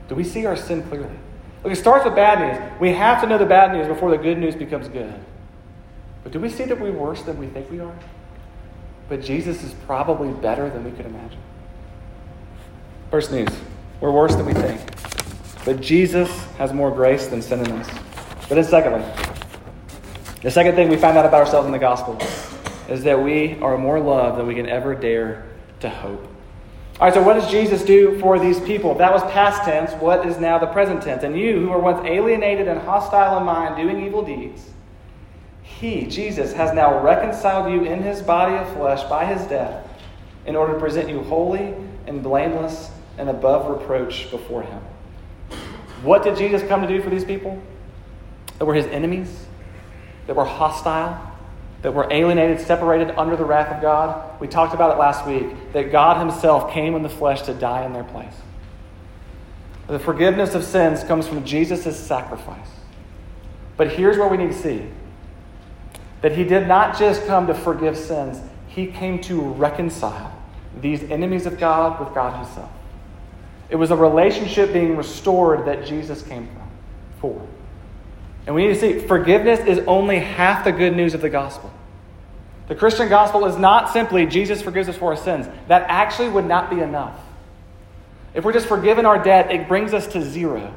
Do 0.08 0.14
we 0.14 0.24
see 0.24 0.44
our 0.46 0.56
sin 0.56 0.82
clearly? 0.88 1.16
Look, 1.62 1.72
it 1.72 1.76
starts 1.76 2.04
with 2.04 2.14
bad 2.14 2.40
news. 2.40 2.80
We 2.80 2.90
have 2.90 3.20
to 3.22 3.26
know 3.26 3.38
the 3.38 3.46
bad 3.46 3.72
news 3.72 3.86
before 3.88 4.10
the 4.10 4.18
good 4.18 4.38
news 4.38 4.54
becomes 4.54 4.88
good. 4.88 5.14
But 6.22 6.32
do 6.32 6.40
we 6.40 6.48
see 6.48 6.64
that 6.64 6.78
we're 6.78 6.92
worse 6.92 7.22
than 7.22 7.38
we 7.38 7.46
think 7.46 7.70
we 7.70 7.80
are? 7.80 7.96
But 9.08 9.22
Jesus 9.22 9.62
is 9.62 9.72
probably 9.86 10.32
better 10.32 10.68
than 10.68 10.84
we 10.84 10.90
could 10.90 11.06
imagine. 11.06 11.40
First 13.10 13.30
news 13.30 13.48
we're 14.00 14.10
worse 14.10 14.34
than 14.34 14.46
we 14.46 14.54
think. 14.54 14.80
But 15.64 15.80
Jesus 15.80 16.28
has 16.58 16.72
more 16.72 16.90
grace 16.90 17.28
than 17.28 17.40
sin 17.40 17.60
in 17.60 17.72
us. 17.72 17.88
But 18.48 18.56
then, 18.56 18.64
secondly, 18.64 19.04
the 20.44 20.50
second 20.50 20.74
thing 20.74 20.90
we 20.90 20.98
find 20.98 21.16
out 21.16 21.24
about 21.24 21.40
ourselves 21.40 21.64
in 21.64 21.72
the 21.72 21.78
gospel 21.78 22.18
is 22.88 23.02
that 23.04 23.20
we 23.20 23.58
are 23.60 23.78
more 23.78 23.98
loved 23.98 24.38
than 24.38 24.46
we 24.46 24.54
can 24.54 24.68
ever 24.68 24.94
dare 24.94 25.46
to 25.80 25.88
hope. 25.88 26.22
All 27.00 27.08
right, 27.08 27.14
so 27.14 27.22
what 27.22 27.32
does 27.32 27.50
Jesus 27.50 27.82
do 27.82 28.20
for 28.20 28.38
these 28.38 28.60
people? 28.60 28.92
If 28.92 28.98
that 28.98 29.10
was 29.10 29.22
past 29.32 29.64
tense, 29.64 29.92
what 29.94 30.26
is 30.26 30.38
now 30.38 30.58
the 30.58 30.66
present 30.66 31.02
tense? 31.02 31.22
And 31.22 31.34
you, 31.36 31.60
who 31.60 31.70
were 31.70 31.78
once 31.78 32.06
alienated 32.06 32.68
and 32.68 32.78
hostile 32.78 33.38
in 33.38 33.44
mind, 33.44 33.76
doing 33.76 34.04
evil 34.04 34.22
deeds, 34.22 34.70
he, 35.62 36.06
Jesus, 36.06 36.52
has 36.52 36.74
now 36.74 37.00
reconciled 37.00 37.72
you 37.72 37.84
in 37.84 38.02
his 38.02 38.20
body 38.20 38.54
of 38.54 38.70
flesh 38.74 39.02
by 39.08 39.24
his 39.24 39.46
death 39.46 39.88
in 40.44 40.56
order 40.56 40.74
to 40.74 40.78
present 40.78 41.08
you 41.08 41.22
holy 41.22 41.74
and 42.06 42.22
blameless 42.22 42.90
and 43.16 43.30
above 43.30 43.70
reproach 43.70 44.30
before 44.30 44.62
him. 44.62 44.82
What 46.02 46.22
did 46.22 46.36
Jesus 46.36 46.62
come 46.68 46.82
to 46.82 46.86
do 46.86 47.02
for 47.02 47.08
these 47.08 47.24
people? 47.24 47.62
That 48.58 48.66
were 48.66 48.74
his 48.74 48.86
enemies, 48.86 49.46
that 50.26 50.36
were 50.36 50.44
hostile, 50.44 51.32
that 51.82 51.92
were 51.92 52.10
alienated, 52.10 52.60
separated 52.66 53.10
under 53.18 53.36
the 53.36 53.44
wrath 53.44 53.74
of 53.74 53.82
God. 53.82 54.40
We 54.40 54.48
talked 54.48 54.74
about 54.74 54.94
it 54.94 54.98
last 54.98 55.26
week 55.26 55.72
that 55.72 55.92
God 55.92 56.18
himself 56.18 56.72
came 56.72 56.94
in 56.94 57.02
the 57.02 57.08
flesh 57.08 57.42
to 57.42 57.54
die 57.54 57.84
in 57.84 57.92
their 57.92 58.04
place. 58.04 58.34
The 59.86 59.98
forgiveness 59.98 60.54
of 60.54 60.64
sins 60.64 61.04
comes 61.04 61.28
from 61.28 61.44
Jesus' 61.44 61.98
sacrifice. 61.98 62.68
But 63.76 63.90
here's 63.90 64.16
what 64.16 64.30
we 64.30 64.36
need 64.36 64.52
to 64.52 64.58
see 64.58 64.86
that 66.22 66.32
he 66.32 66.44
did 66.44 66.66
not 66.66 66.98
just 66.98 67.26
come 67.26 67.46
to 67.48 67.54
forgive 67.54 67.98
sins, 67.98 68.40
he 68.68 68.86
came 68.86 69.20
to 69.20 69.42
reconcile 69.42 70.32
these 70.80 71.02
enemies 71.10 71.44
of 71.44 71.58
God 71.58 72.00
with 72.00 72.14
God 72.14 72.34
himself. 72.44 72.70
It 73.68 73.76
was 73.76 73.90
a 73.90 73.96
relationship 73.96 74.72
being 74.72 74.96
restored 74.96 75.66
that 75.66 75.84
Jesus 75.84 76.22
came 76.22 76.48
for. 77.20 77.46
And 78.46 78.54
we 78.54 78.66
need 78.66 78.74
to 78.74 78.80
see 78.80 78.98
forgiveness 78.98 79.60
is 79.60 79.78
only 79.86 80.18
half 80.18 80.64
the 80.64 80.72
good 80.72 80.94
news 80.94 81.14
of 81.14 81.20
the 81.20 81.30
gospel. 81.30 81.72
The 82.68 82.74
Christian 82.74 83.08
gospel 83.08 83.46
is 83.46 83.56
not 83.56 83.92
simply 83.92 84.26
Jesus 84.26 84.62
forgives 84.62 84.88
us 84.88 84.96
for 84.96 85.12
our 85.12 85.16
sins. 85.16 85.46
That 85.68 85.86
actually 85.88 86.30
would 86.30 86.46
not 86.46 86.70
be 86.70 86.80
enough. 86.80 87.18
If 88.34 88.44
we're 88.44 88.52
just 88.52 88.66
forgiven 88.66 89.06
our 89.06 89.22
debt, 89.22 89.50
it 89.50 89.68
brings 89.68 89.94
us 89.94 90.06
to 90.08 90.22
zero. 90.22 90.74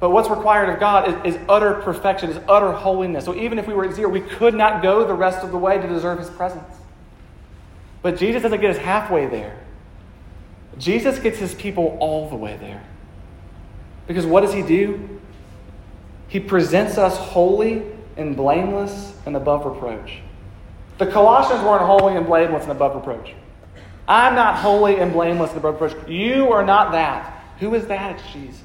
But 0.00 0.10
what's 0.10 0.28
required 0.28 0.68
of 0.68 0.80
God 0.80 1.26
is, 1.26 1.34
is, 1.34 1.40
utter 1.48 1.74
perfection, 1.74 2.30
is 2.30 2.38
utter 2.48 2.72
holiness. 2.72 3.24
So 3.24 3.34
even 3.34 3.58
if 3.58 3.66
we 3.66 3.74
were 3.74 3.84
at 3.84 3.94
zero, 3.94 4.08
we 4.08 4.20
could 4.20 4.54
not 4.54 4.82
go 4.82 5.06
the 5.06 5.14
rest 5.14 5.44
of 5.44 5.52
the 5.52 5.58
way 5.58 5.78
to 5.78 5.88
deserve 5.88 6.18
his 6.18 6.30
presence. 6.30 6.74
But 8.02 8.18
Jesus 8.18 8.42
doesn't 8.42 8.60
get 8.60 8.70
us 8.70 8.78
halfway 8.78 9.26
there. 9.26 9.58
Jesus 10.78 11.18
gets 11.18 11.38
his 11.38 11.54
people 11.54 11.96
all 12.00 12.28
the 12.28 12.36
way 12.36 12.56
there. 12.56 12.82
Because 14.06 14.26
what 14.26 14.40
does 14.40 14.52
he 14.52 14.62
do? 14.62 15.11
He 16.32 16.40
presents 16.40 16.96
us 16.96 17.14
holy 17.14 17.82
and 18.16 18.34
blameless 18.34 19.14
and 19.26 19.36
above 19.36 19.66
reproach. 19.66 20.20
The 20.96 21.06
Colossians 21.06 21.62
weren't 21.62 21.84
holy 21.84 22.16
and 22.16 22.24
blameless 22.24 22.62
and 22.62 22.72
above 22.72 22.94
reproach. 22.94 23.34
I'm 24.08 24.34
not 24.34 24.56
holy 24.56 24.96
and 24.96 25.12
blameless 25.12 25.50
and 25.50 25.58
above 25.58 25.78
reproach. 25.78 26.08
You 26.08 26.50
are 26.50 26.64
not 26.64 26.92
that. 26.92 27.44
Who 27.58 27.74
is 27.74 27.86
that? 27.88 28.16
It's 28.16 28.32
Jesus. 28.32 28.62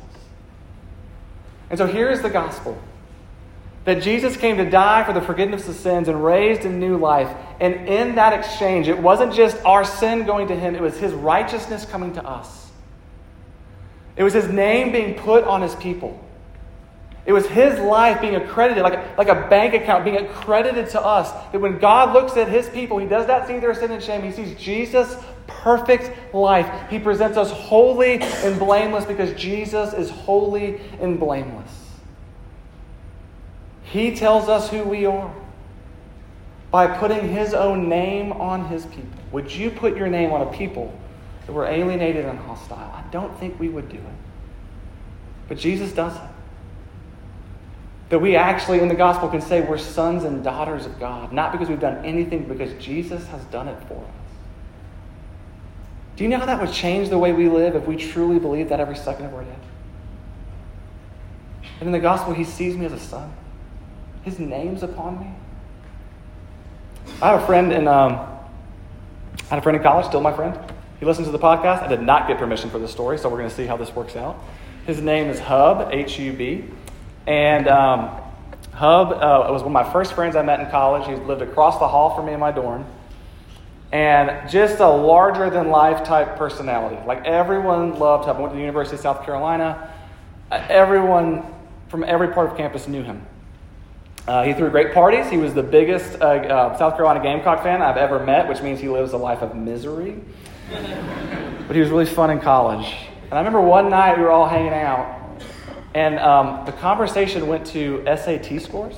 And 1.69 1.77
so 1.77 1.87
here's 1.87 2.21
the 2.21 2.29
gospel 2.29 2.81
that 3.83 4.01
Jesus 4.01 4.37
came 4.37 4.55
to 4.55 4.69
die 4.69 5.03
for 5.03 5.11
the 5.11 5.21
forgiveness 5.21 5.67
of 5.67 5.75
sins 5.75 6.07
and 6.07 6.23
raised 6.23 6.63
in 6.63 6.79
new 6.79 6.95
life. 6.95 7.35
And 7.59 7.85
in 7.89 8.15
that 8.15 8.31
exchange, 8.31 8.87
it 8.87 8.97
wasn't 8.97 9.33
just 9.33 9.57
our 9.65 9.83
sin 9.83 10.25
going 10.25 10.47
to 10.47 10.55
him, 10.55 10.73
it 10.73 10.81
was 10.81 10.97
his 10.97 11.11
righteousness 11.11 11.83
coming 11.83 12.13
to 12.13 12.23
us. 12.25 12.69
It 14.15 14.23
was 14.23 14.31
his 14.31 14.47
name 14.47 14.93
being 14.93 15.15
put 15.15 15.43
on 15.43 15.61
his 15.61 15.75
people. 15.75 16.23
It 17.27 17.33
was 17.33 17.45
his 17.45 17.77
life 17.79 18.21
being 18.21 18.35
accredited, 18.35 18.81
like 18.83 18.93
a, 18.93 19.13
like 19.17 19.27
a 19.27 19.49
bank 19.49 19.73
account 19.73 20.05
being 20.05 20.15
accredited 20.15 20.89
to 20.91 21.01
us. 21.01 21.29
That 21.51 21.59
when 21.59 21.77
God 21.77 22.13
looks 22.13 22.37
at 22.37 22.47
his 22.47 22.69
people, 22.69 22.99
he 22.99 23.05
does 23.05 23.27
not 23.27 23.47
see 23.47 23.59
their 23.59 23.73
sin 23.73 23.91
and 23.91 24.01
shame. 24.01 24.23
He 24.23 24.31
sees 24.31 24.57
Jesus' 24.57 25.17
perfect 25.45 26.33
life. 26.33 26.89
He 26.89 26.99
presents 26.99 27.37
us 27.37 27.51
holy 27.51 28.21
and 28.21 28.57
blameless 28.57 29.03
because 29.03 29.33
Jesus 29.33 29.93
is 29.93 30.09
holy 30.09 30.79
and 31.01 31.19
blameless. 31.19 31.69
He 33.83 34.15
tells 34.15 34.47
us 34.47 34.69
who 34.69 34.85
we 34.85 35.05
are 35.05 35.33
by 36.71 36.87
putting 36.87 37.27
his 37.27 37.53
own 37.53 37.89
name 37.89 38.31
on 38.31 38.69
his 38.69 38.85
people. 38.85 39.19
Would 39.33 39.51
you 39.51 39.69
put 39.69 39.97
your 39.97 40.07
name 40.07 40.31
on 40.31 40.47
a 40.47 40.51
people 40.53 40.97
that 41.45 41.51
were 41.51 41.65
alienated 41.65 42.23
and 42.23 42.39
hostile? 42.39 42.77
I 42.77 43.03
don't 43.11 43.37
think 43.37 43.59
we 43.59 43.67
would 43.67 43.89
do 43.89 43.97
it. 43.97 44.03
But 45.49 45.57
Jesus 45.57 45.91
does 45.91 46.15
it. 46.15 46.36
That 48.09 48.19
we 48.19 48.37
actually, 48.37 48.79
in 48.79 48.87
the 48.87 48.95
gospel, 48.95 49.27
can 49.27 49.41
say 49.41 49.61
we're 49.61 49.77
sons 49.77 50.23
and 50.23 50.43
daughters 50.43 50.85
of 50.85 50.97
God, 50.99 51.33
not 51.33 51.51
because 51.51 51.67
we've 51.67 51.79
done 51.79 52.05
anything, 52.05 52.47
but 52.47 52.57
because 52.57 52.73
Jesus 52.81 53.27
has 53.27 53.43
done 53.45 53.67
it 53.67 53.77
for 53.87 53.95
us. 53.95 54.13
Do 56.15 56.23
you 56.23 56.29
know 56.29 56.37
how 56.37 56.45
that 56.45 56.61
would 56.61 56.71
change 56.71 57.09
the 57.09 57.17
way 57.17 57.33
we 57.33 57.49
live 57.49 57.75
if 57.75 57.85
we 57.85 57.97
truly 57.97 58.39
believe 58.39 58.69
that 58.69 58.79
every 58.79 58.95
second 58.95 59.25
of 59.25 59.33
our 59.33 59.43
day? 59.43 59.55
And 61.79 61.87
in 61.87 61.91
the 61.91 61.99
gospel, 61.99 62.33
he 62.33 62.43
sees 62.43 62.75
me 62.77 62.85
as 62.85 62.93
a 62.93 62.99
son. 62.99 63.31
His 64.23 64.39
name's 64.39 64.83
upon 64.83 65.19
me. 65.19 65.27
I 67.21 67.31
have 67.31 67.43
a 67.43 67.45
friend 67.45 67.71
in, 67.71 67.87
um, 67.87 68.13
I 68.13 69.45
had 69.49 69.59
a 69.59 69.61
friend 69.61 69.75
in 69.75 69.83
college, 69.83 70.07
still 70.07 70.21
my 70.21 70.33
friend. 70.33 70.57
He 70.99 71.05
listens 71.05 71.27
to 71.27 71.31
the 71.31 71.39
podcast. 71.39 71.83
I 71.83 71.87
did 71.87 72.01
not 72.01 72.27
get 72.27 72.39
permission 72.39 72.69
for 72.69 72.79
this 72.79 72.91
story, 72.91 73.17
so 73.17 73.29
we're 73.29 73.37
going 73.37 73.49
to 73.49 73.55
see 73.55 73.65
how 73.65 73.77
this 73.77 73.93
works 73.93 74.15
out. 74.15 74.39
His 74.87 75.01
name 75.01 75.27
is 75.29 75.39
Hub, 75.39 75.89
H 75.91 76.17
U 76.19 76.33
B. 76.33 76.65
And 77.27 77.67
um, 77.67 78.09
Hub 78.73 79.11
uh, 79.11 79.51
was 79.51 79.61
one 79.61 79.75
of 79.75 79.85
my 79.85 79.91
first 79.91 80.13
friends 80.13 80.35
I 80.35 80.41
met 80.41 80.61
in 80.61 80.69
college. 80.71 81.05
He 81.07 81.15
lived 81.15 81.41
across 81.41 81.77
the 81.77 81.87
hall 81.87 82.15
from 82.15 82.25
me 82.25 82.33
in 82.33 82.39
my 82.39 82.51
dorm. 82.51 82.85
And 83.91 84.49
just 84.49 84.79
a 84.79 84.87
larger 84.87 85.49
than 85.49 85.69
life 85.69 86.05
type 86.05 86.37
personality. 86.37 86.97
Like 87.05 87.25
everyone 87.25 87.99
loved 87.99 88.25
Hub. 88.25 88.37
I 88.37 88.39
went 88.39 88.53
to 88.53 88.55
the 88.55 88.61
University 88.61 88.95
of 88.95 89.01
South 89.01 89.25
Carolina. 89.25 89.93
Uh, 90.49 90.65
everyone 90.69 91.45
from 91.89 92.03
every 92.05 92.29
part 92.29 92.49
of 92.49 92.57
campus 92.57 92.87
knew 92.87 93.03
him. 93.03 93.25
Uh, 94.27 94.43
he 94.43 94.53
threw 94.53 94.69
great 94.69 94.93
parties. 94.93 95.29
He 95.29 95.37
was 95.37 95.53
the 95.53 95.63
biggest 95.63 96.21
uh, 96.21 96.25
uh, 96.25 96.77
South 96.77 96.95
Carolina 96.95 97.21
Gamecock 97.21 97.63
fan 97.63 97.81
I've 97.81 97.97
ever 97.97 98.19
met, 98.25 98.47
which 98.47 98.61
means 98.61 98.79
he 98.79 98.89
lives 98.89 99.13
a 99.13 99.17
life 99.17 99.41
of 99.41 99.55
misery. 99.55 100.19
but 101.67 101.75
he 101.75 101.81
was 101.81 101.89
really 101.89 102.05
fun 102.05 102.29
in 102.29 102.39
college. 102.39 102.93
And 103.23 103.33
I 103.33 103.37
remember 103.37 103.61
one 103.61 103.89
night 103.89 104.17
we 104.17 104.23
were 104.23 104.31
all 104.31 104.47
hanging 104.47 104.73
out, 104.73 105.26
and 105.97 106.19
um, 106.19 106.63
the 106.67 106.73
conversation 106.73 107.47
went 107.47 107.65
to 107.67 108.03
SAT 108.05 108.61
scores 108.61 108.93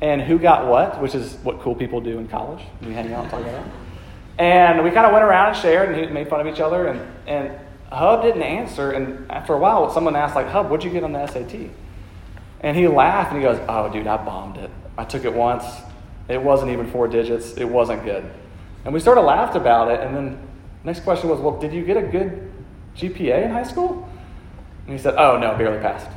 and 0.00 0.22
who 0.22 0.38
got 0.38 0.66
what, 0.66 0.98
which 1.02 1.14
is 1.14 1.34
what 1.42 1.60
cool 1.60 1.74
people 1.74 2.00
do 2.00 2.16
in 2.16 2.26
college. 2.26 2.64
We 2.80 2.94
hang 2.94 3.12
out 3.12 3.24
and 3.24 3.30
talk 3.30 3.42
about. 3.42 3.66
And 4.38 4.82
we 4.82 4.92
kind 4.92 5.04
of 5.04 5.12
went 5.12 5.26
around 5.26 5.48
and 5.48 5.56
shared 5.58 5.94
and 5.94 6.14
made 6.14 6.30
fun 6.30 6.40
of 6.40 6.46
each 6.46 6.58
other. 6.58 6.86
And, 6.86 7.06
and 7.26 7.58
Hub 7.92 8.22
didn't 8.22 8.40
answer. 8.40 8.92
And 8.92 9.30
after 9.30 9.52
a 9.52 9.58
while, 9.58 9.92
someone 9.92 10.16
asked, 10.16 10.34
like, 10.34 10.46
Hub, 10.46 10.70
what'd 10.70 10.82
you 10.82 10.90
get 10.90 11.04
on 11.04 11.12
the 11.12 11.26
SAT? 11.26 11.68
And 12.60 12.74
he 12.74 12.88
laughed 12.88 13.32
and 13.32 13.42
he 13.42 13.46
goes, 13.46 13.60
Oh, 13.68 13.92
dude, 13.92 14.06
I 14.06 14.16
bombed 14.16 14.56
it. 14.56 14.70
I 14.96 15.04
took 15.04 15.26
it 15.26 15.34
once. 15.34 15.64
It 16.30 16.40
wasn't 16.40 16.70
even 16.70 16.90
four 16.90 17.08
digits. 17.08 17.58
It 17.58 17.66
wasn't 17.66 18.04
good. 18.04 18.24
And 18.86 18.94
we 18.94 19.00
sort 19.00 19.18
of 19.18 19.26
laughed 19.26 19.54
about 19.54 19.90
it. 19.90 20.00
And 20.00 20.16
then 20.16 20.48
next 20.82 21.00
question 21.00 21.28
was, 21.28 21.40
Well, 21.40 21.60
did 21.60 21.74
you 21.74 21.84
get 21.84 21.98
a 21.98 22.02
good 22.02 22.50
GPA 22.96 23.44
in 23.44 23.50
high 23.50 23.64
school? 23.64 24.08
And 24.86 24.96
he 24.96 25.02
said, 25.02 25.14
Oh, 25.16 25.38
no, 25.38 25.56
barely 25.56 25.78
passed. 25.78 26.08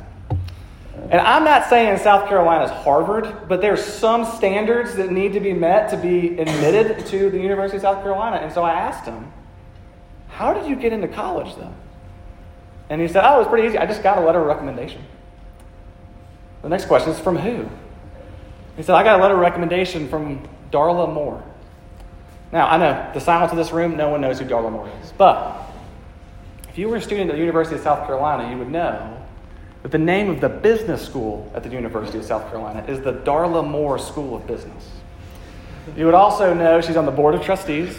And 1.10 1.20
I'm 1.20 1.44
not 1.44 1.68
saying 1.68 1.98
South 1.98 2.28
Carolina's 2.28 2.70
Harvard, 2.70 3.48
but 3.48 3.60
there's 3.60 3.84
some 3.84 4.24
standards 4.24 4.94
that 4.96 5.10
need 5.10 5.32
to 5.32 5.40
be 5.40 5.52
met 5.52 5.90
to 5.90 5.96
be 5.96 6.38
admitted 6.38 7.06
to 7.06 7.30
the 7.30 7.40
University 7.40 7.76
of 7.76 7.82
South 7.82 8.02
Carolina. 8.02 8.36
And 8.36 8.52
so 8.52 8.62
I 8.62 8.72
asked 8.72 9.06
him, 9.06 9.32
How 10.28 10.52
did 10.52 10.68
you 10.68 10.76
get 10.76 10.92
into 10.92 11.08
college, 11.08 11.56
though? 11.56 11.72
And 12.90 13.00
he 13.00 13.08
said, 13.08 13.24
Oh, 13.24 13.36
it 13.36 13.38
was 13.38 13.48
pretty 13.48 13.66
easy. 13.66 13.78
I 13.78 13.86
just 13.86 14.02
got 14.02 14.18
a 14.18 14.20
letter 14.20 14.40
of 14.40 14.46
recommendation. 14.46 15.02
The 16.62 16.68
next 16.68 16.86
question 16.86 17.10
is 17.12 17.18
from 17.18 17.38
who? 17.38 17.68
He 18.76 18.82
said, 18.82 18.94
I 18.94 19.02
got 19.02 19.18
a 19.18 19.22
letter 19.22 19.34
of 19.34 19.40
recommendation 19.40 20.08
from 20.08 20.46
Darla 20.70 21.12
Moore. 21.12 21.42
Now, 22.52 22.68
I 22.68 22.76
know 22.76 23.10
the 23.14 23.20
silence 23.20 23.52
of 23.52 23.58
this 23.58 23.72
room, 23.72 23.96
no 23.96 24.10
one 24.10 24.20
knows 24.20 24.38
who 24.38 24.44
Darla 24.44 24.70
Moore 24.70 24.90
is. 25.02 25.12
But 25.12 25.69
if 26.70 26.78
you 26.78 26.88
were 26.88 26.96
a 26.96 27.02
student 27.02 27.30
at 27.30 27.32
the 27.32 27.40
University 27.40 27.74
of 27.74 27.82
South 27.82 28.06
Carolina, 28.06 28.48
you 28.48 28.56
would 28.56 28.70
know 28.70 29.20
that 29.82 29.90
the 29.90 29.98
name 29.98 30.30
of 30.30 30.40
the 30.40 30.48
business 30.48 31.04
school 31.04 31.50
at 31.52 31.64
the 31.64 31.68
University 31.68 32.16
of 32.16 32.24
South 32.24 32.48
Carolina 32.48 32.84
is 32.86 33.00
the 33.00 33.12
Darla 33.12 33.68
Moore 33.68 33.98
School 33.98 34.36
of 34.36 34.46
Business. 34.46 34.88
You 35.96 36.04
would 36.04 36.14
also 36.14 36.54
know 36.54 36.80
she's 36.80 36.96
on 36.96 37.06
the 37.06 37.10
Board 37.10 37.34
of 37.34 37.42
Trustees. 37.42 37.98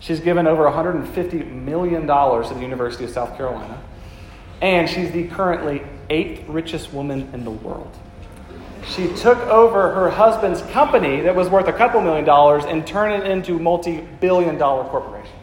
She's 0.00 0.20
given 0.20 0.46
over 0.46 0.64
$150 0.64 1.50
million 1.50 2.02
to 2.06 2.54
the 2.54 2.60
University 2.60 3.04
of 3.04 3.10
South 3.10 3.38
Carolina. 3.38 3.82
And 4.60 4.86
she's 4.86 5.10
the 5.12 5.26
currently 5.28 5.82
eighth 6.10 6.46
richest 6.46 6.92
woman 6.92 7.30
in 7.32 7.44
the 7.44 7.50
world. 7.50 7.96
She 8.86 9.08
took 9.14 9.38
over 9.46 9.94
her 9.94 10.10
husband's 10.10 10.60
company 10.72 11.22
that 11.22 11.34
was 11.34 11.48
worth 11.48 11.68
a 11.68 11.72
couple 11.72 12.02
million 12.02 12.26
dollars 12.26 12.64
and 12.64 12.86
turned 12.86 13.22
it 13.22 13.30
into 13.30 13.56
a 13.56 13.58
multi 13.58 14.06
billion 14.20 14.58
dollar 14.58 14.84
corporation. 14.90 15.36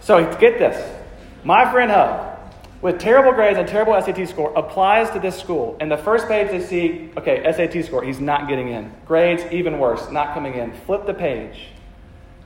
So 0.00 0.24
get 0.38 0.58
this 0.58 0.97
my 1.44 1.70
friend 1.70 1.90
Hub, 1.90 2.38
with 2.80 2.98
terrible 2.98 3.32
grades 3.32 3.58
and 3.58 3.66
terrible 3.66 4.00
SAT 4.00 4.28
score, 4.28 4.52
applies 4.56 5.10
to 5.10 5.18
this 5.18 5.38
school. 5.38 5.76
And 5.80 5.90
the 5.90 5.96
first 5.96 6.28
page 6.28 6.50
they 6.50 6.60
see, 6.60 7.10
okay, 7.16 7.42
SAT 7.52 7.84
score, 7.84 8.04
he's 8.04 8.20
not 8.20 8.48
getting 8.48 8.68
in. 8.68 8.92
Grades, 9.06 9.42
even 9.52 9.78
worse, 9.78 10.10
not 10.10 10.34
coming 10.34 10.54
in. 10.54 10.72
Flip 10.86 11.04
the 11.06 11.14
page. 11.14 11.58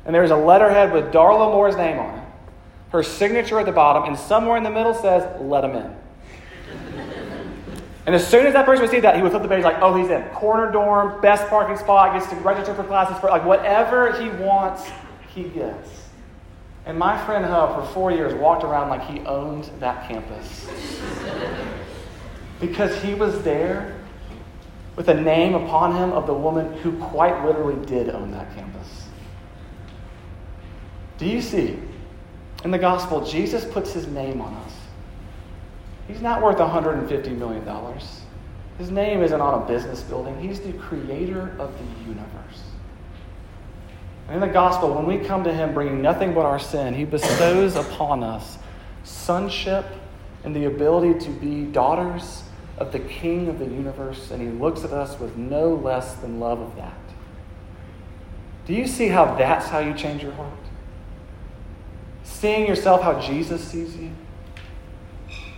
And 0.05 0.15
there's 0.15 0.31
a 0.31 0.37
letterhead 0.37 0.93
with 0.93 1.13
Darla 1.13 1.53
Moore's 1.53 1.77
name 1.77 1.99
on 1.99 2.19
it, 2.19 2.25
her 2.91 3.03
signature 3.03 3.59
at 3.61 3.67
the 3.67 3.73
bottom, 3.73 4.05
and 4.05 4.19
somewhere 4.19 4.57
in 4.57 4.63
the 4.63 4.71
middle 4.71 4.95
says, 4.95 5.41
let 5.41 5.65
him 5.65 5.77
in. 5.77 5.97
And 8.05 8.17
as 8.17 8.27
soon 8.27 8.47
as 8.47 8.55
that 8.55 8.67
person 8.67 8.83
would 8.83 8.91
see 8.91 8.99
that, 8.99 9.15
he 9.15 9.23
would 9.23 9.31
flip 9.31 9.43
the 9.45 9.49
page 9.49 9.63
like, 9.63 9.81
oh, 9.81 9.95
he's 9.95 10.11
in. 10.11 10.25
Corner 10.31 10.73
dorm, 10.73 11.21
best 11.21 11.47
parking 11.47 11.77
spot, 11.77 12.13
gets 12.19 12.29
to 12.31 12.37
register 12.41 12.75
for 12.75 12.83
classes, 12.83 13.17
for 13.21 13.31
like 13.31 13.45
whatever 13.45 14.21
he 14.21 14.29
wants, 14.43 14.91
he 15.29 15.45
gets. 15.45 16.02
And 16.85 16.99
my 16.99 17.23
friend 17.25 17.45
Hub, 17.45 17.75
for 17.75 17.93
four 17.93 18.11
years, 18.11 18.35
walked 18.35 18.65
around 18.65 18.89
like 18.89 19.05
he 19.09 19.21
owned 19.21 19.71
that 19.79 20.09
campus. 20.09 20.69
because 22.61 23.01
he 23.03 23.15
was 23.15 23.43
there 23.43 24.01
with 24.97 25.09
a 25.09 25.21
name 25.21 25.55
upon 25.55 25.95
him 25.97 26.13
of 26.13 26.27
the 26.27 26.35
woman 26.35 26.73
who 26.79 26.99
quite 26.99 27.45
literally 27.45 27.85
did 27.87 28.11
own 28.11 28.31
that 28.33 28.55
campus. 28.55 29.07
Do 31.19 31.27
you 31.27 31.41
see? 31.41 31.79
In 32.65 32.71
the 32.71 32.79
gospel, 32.79 33.25
Jesus 33.25 33.65
puts 33.65 33.93
his 33.93 34.07
name 34.09 34.41
on 34.41 34.53
us. 34.55 34.73
He's 36.09 36.21
not 36.21 36.43
worth 36.43 36.59
$150 36.59 37.37
million. 37.37 37.67
His 38.79 38.91
name 38.91 39.23
isn't 39.23 39.41
on 39.41 39.63
a 39.63 39.67
business 39.67 40.03
building, 40.03 40.39
he's 40.41 40.61
the 40.61 40.73
creator 40.73 41.55
of 41.59 41.73
the 41.79 42.05
universe. 42.09 42.72
In 44.31 44.41
the 44.41 44.47
gospel, 44.47 44.95
when 44.95 45.07
we 45.07 45.19
come 45.19 45.45
to 45.45 45.53
him 45.53 45.75
bringing 45.75 46.01
nothing 46.01 46.33
but 46.33 46.47
our 46.47 46.59
sin, 46.59 46.95
he 46.95 47.05
bestows 47.05 47.77
upon 47.77 48.23
us 48.23 48.59
sonship 49.05 49.85
and 50.45 50.55
the 50.55 50.65
ability 50.65 51.19
to 51.25 51.31
be 51.31 51.65
daughters 51.65 52.45
of 52.79 52.93
the 52.93 52.99
King 52.99 53.49
of 53.49 53.59
the 53.59 53.67
universe, 53.67 54.31
and 54.31 54.41
he 54.41 54.49
looks 54.49 54.85
at 54.85 54.93
us 54.93 55.19
with 55.21 55.37
no 55.37 55.75
less 55.75 56.15
than 56.15 56.41
love 56.41 56.61
of 56.61 56.75
that. 56.77 56.99
Do 58.67 58.75
you 58.75 58.87
see 58.87 59.09
how 59.09 59.35
that's 59.35 59.69
how 59.69 59.81
you 59.81 59.93
change 59.95 60.23
your 60.23 60.33
heart? 60.33 60.53
Seeing 62.25 62.67
yourself 62.67 63.03
how 63.03 63.21
Jesus 63.21 63.63
sees 63.63 63.97
you, 63.97 64.11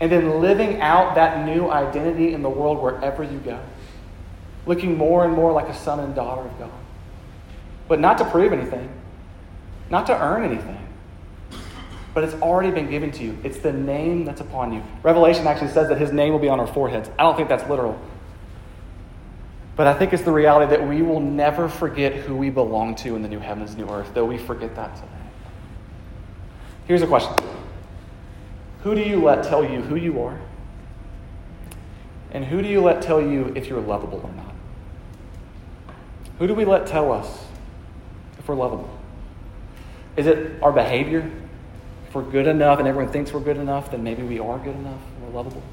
and 0.00 0.10
then 0.10 0.40
living 0.40 0.80
out 0.80 1.14
that 1.14 1.46
new 1.46 1.70
identity 1.70 2.34
in 2.34 2.42
the 2.42 2.50
world 2.50 2.82
wherever 2.82 3.22
you 3.22 3.38
go, 3.38 3.60
looking 4.66 4.96
more 4.98 5.24
and 5.24 5.34
more 5.34 5.52
like 5.52 5.68
a 5.68 5.74
son 5.74 6.00
and 6.00 6.14
daughter 6.14 6.42
of 6.42 6.58
God. 6.58 6.70
But 7.88 8.00
not 8.00 8.18
to 8.18 8.24
prove 8.24 8.52
anything, 8.52 8.88
not 9.90 10.06
to 10.06 10.20
earn 10.20 10.44
anything 10.44 10.84
but 12.14 12.22
it's 12.22 12.34
already 12.34 12.70
been 12.70 12.88
given 12.88 13.10
to 13.10 13.24
you. 13.24 13.36
It's 13.42 13.58
the 13.58 13.72
name 13.72 14.24
that's 14.24 14.40
upon 14.40 14.72
you. 14.72 14.82
Revelation 15.02 15.48
actually 15.48 15.72
says 15.72 15.88
that 15.88 15.98
his 15.98 16.12
name 16.12 16.32
will 16.32 16.38
be 16.38 16.48
on 16.48 16.60
our 16.60 16.66
foreheads. 16.66 17.10
I 17.18 17.24
don't 17.24 17.36
think 17.36 17.48
that's 17.48 17.68
literal. 17.68 18.00
But 19.74 19.88
I 19.88 19.94
think 19.94 20.12
it's 20.12 20.22
the 20.22 20.32
reality 20.32 20.70
that 20.70 20.86
we 20.86 21.02
will 21.02 21.18
never 21.18 21.68
forget 21.68 22.14
who 22.14 22.36
we 22.36 22.50
belong 22.50 22.94
to 22.96 23.16
in 23.16 23.22
the 23.22 23.28
new 23.28 23.40
heavens, 23.40 23.76
new 23.76 23.88
earth, 23.88 24.14
though 24.14 24.24
we 24.24 24.38
forget 24.38 24.76
that 24.76 24.94
today. 24.94 25.08
Here's 26.86 27.02
a 27.02 27.06
question 27.08 27.34
Who 28.84 28.94
do 28.94 29.02
you 29.02 29.20
let 29.20 29.42
tell 29.42 29.68
you 29.68 29.80
who 29.80 29.96
you 29.96 30.22
are? 30.22 30.38
And 32.30 32.44
who 32.44 32.62
do 32.62 32.68
you 32.68 32.80
let 32.80 33.02
tell 33.02 33.20
you 33.20 33.52
if 33.56 33.66
you're 33.66 33.80
lovable 33.80 34.20
or 34.22 34.32
not? 34.32 34.54
Who 36.38 36.46
do 36.46 36.54
we 36.54 36.64
let 36.64 36.86
tell 36.86 37.12
us 37.12 37.44
if 38.44 38.48
we're 38.48 38.54
lovable? 38.54 38.88
Is 40.16 40.28
it 40.28 40.62
our 40.62 40.70
behavior? 40.70 41.28
if 42.14 42.16
we're 42.16 42.30
good 42.30 42.46
enough 42.46 42.78
and 42.78 42.86
everyone 42.86 43.12
thinks 43.12 43.32
we're 43.32 43.40
good 43.40 43.56
enough, 43.56 43.90
then 43.90 44.04
maybe 44.04 44.22
we 44.22 44.38
are 44.38 44.56
good 44.58 44.76
enough 44.76 45.00
and 45.16 45.26
we're 45.26 45.36
lovable? 45.36 45.64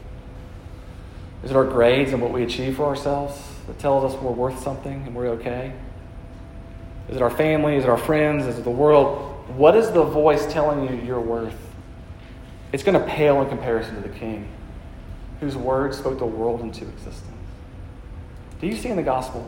Is 1.44 1.52
it 1.52 1.56
our 1.56 1.66
grades 1.66 2.14
and 2.14 2.20
what 2.20 2.32
we 2.32 2.42
achieve 2.42 2.78
for 2.78 2.86
ourselves 2.86 3.40
that 3.68 3.78
tells 3.78 4.12
us 4.12 4.20
we're 4.20 4.32
worth 4.32 4.60
something 4.64 5.04
and 5.06 5.14
we're 5.14 5.28
okay? 5.28 5.72
Is 7.10 7.18
it 7.18 7.22
our 7.22 7.30
family? 7.30 7.76
Is 7.76 7.84
it 7.84 7.92
our 7.92 7.98
friends? 7.98 8.48
Is 8.48 8.58
it 8.58 8.64
the 8.64 8.72
world? 8.72 9.20
What 9.56 9.76
is 9.76 9.92
the 9.92 10.04
voice 10.04 10.52
telling 10.52 10.90
you 10.90 11.06
you're 11.06 11.22
worth? 11.22 11.54
It's 12.72 12.82
going 12.82 13.00
to 13.00 13.06
pale 13.06 13.40
in 13.44 13.48
comparison 13.48 14.02
to 14.02 14.10
the 14.10 14.18
King, 14.18 14.48
whose 15.42 15.56
words 15.56 16.00
spoke 16.00 16.18
the 16.18 16.26
world 16.26 16.62
into 16.62 16.88
existence. 16.88 17.28
Do 18.60 18.66
you 18.66 18.76
see 18.76 18.90
in 18.90 18.96
the 18.96 19.04
gospel? 19.04 19.48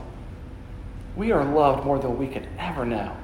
We 1.16 1.32
are 1.32 1.44
loved 1.44 1.86
more 1.86 2.00
than 2.00 2.18
we 2.18 2.28
could 2.28 2.48
ever 2.58 2.86
know. 2.86 3.16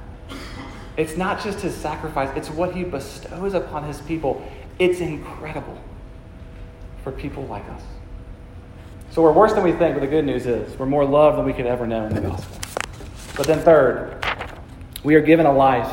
It's 0.96 1.16
not 1.16 1.42
just 1.42 1.60
his 1.60 1.74
sacrifice, 1.74 2.30
it's 2.36 2.50
what 2.50 2.74
he 2.74 2.84
bestows 2.84 3.54
upon 3.54 3.84
his 3.84 4.00
people. 4.02 4.46
It's 4.78 5.00
incredible 5.00 5.78
for 7.02 7.12
people 7.12 7.44
like 7.46 7.68
us. 7.70 7.82
So 9.10 9.22
we're 9.22 9.32
worse 9.32 9.52
than 9.52 9.64
we 9.64 9.72
think, 9.72 9.94
but 9.94 10.00
the 10.00 10.06
good 10.06 10.24
news 10.24 10.46
is 10.46 10.78
we're 10.78 10.86
more 10.86 11.04
loved 11.04 11.38
than 11.38 11.44
we 11.44 11.52
could 11.52 11.66
ever 11.66 11.86
know 11.86 12.06
in 12.06 12.14
the 12.14 12.20
gospel. 12.20 12.58
But 13.36 13.46
then, 13.46 13.60
third, 13.60 14.24
we 15.02 15.14
are 15.14 15.20
given 15.20 15.46
a 15.46 15.52
life 15.52 15.90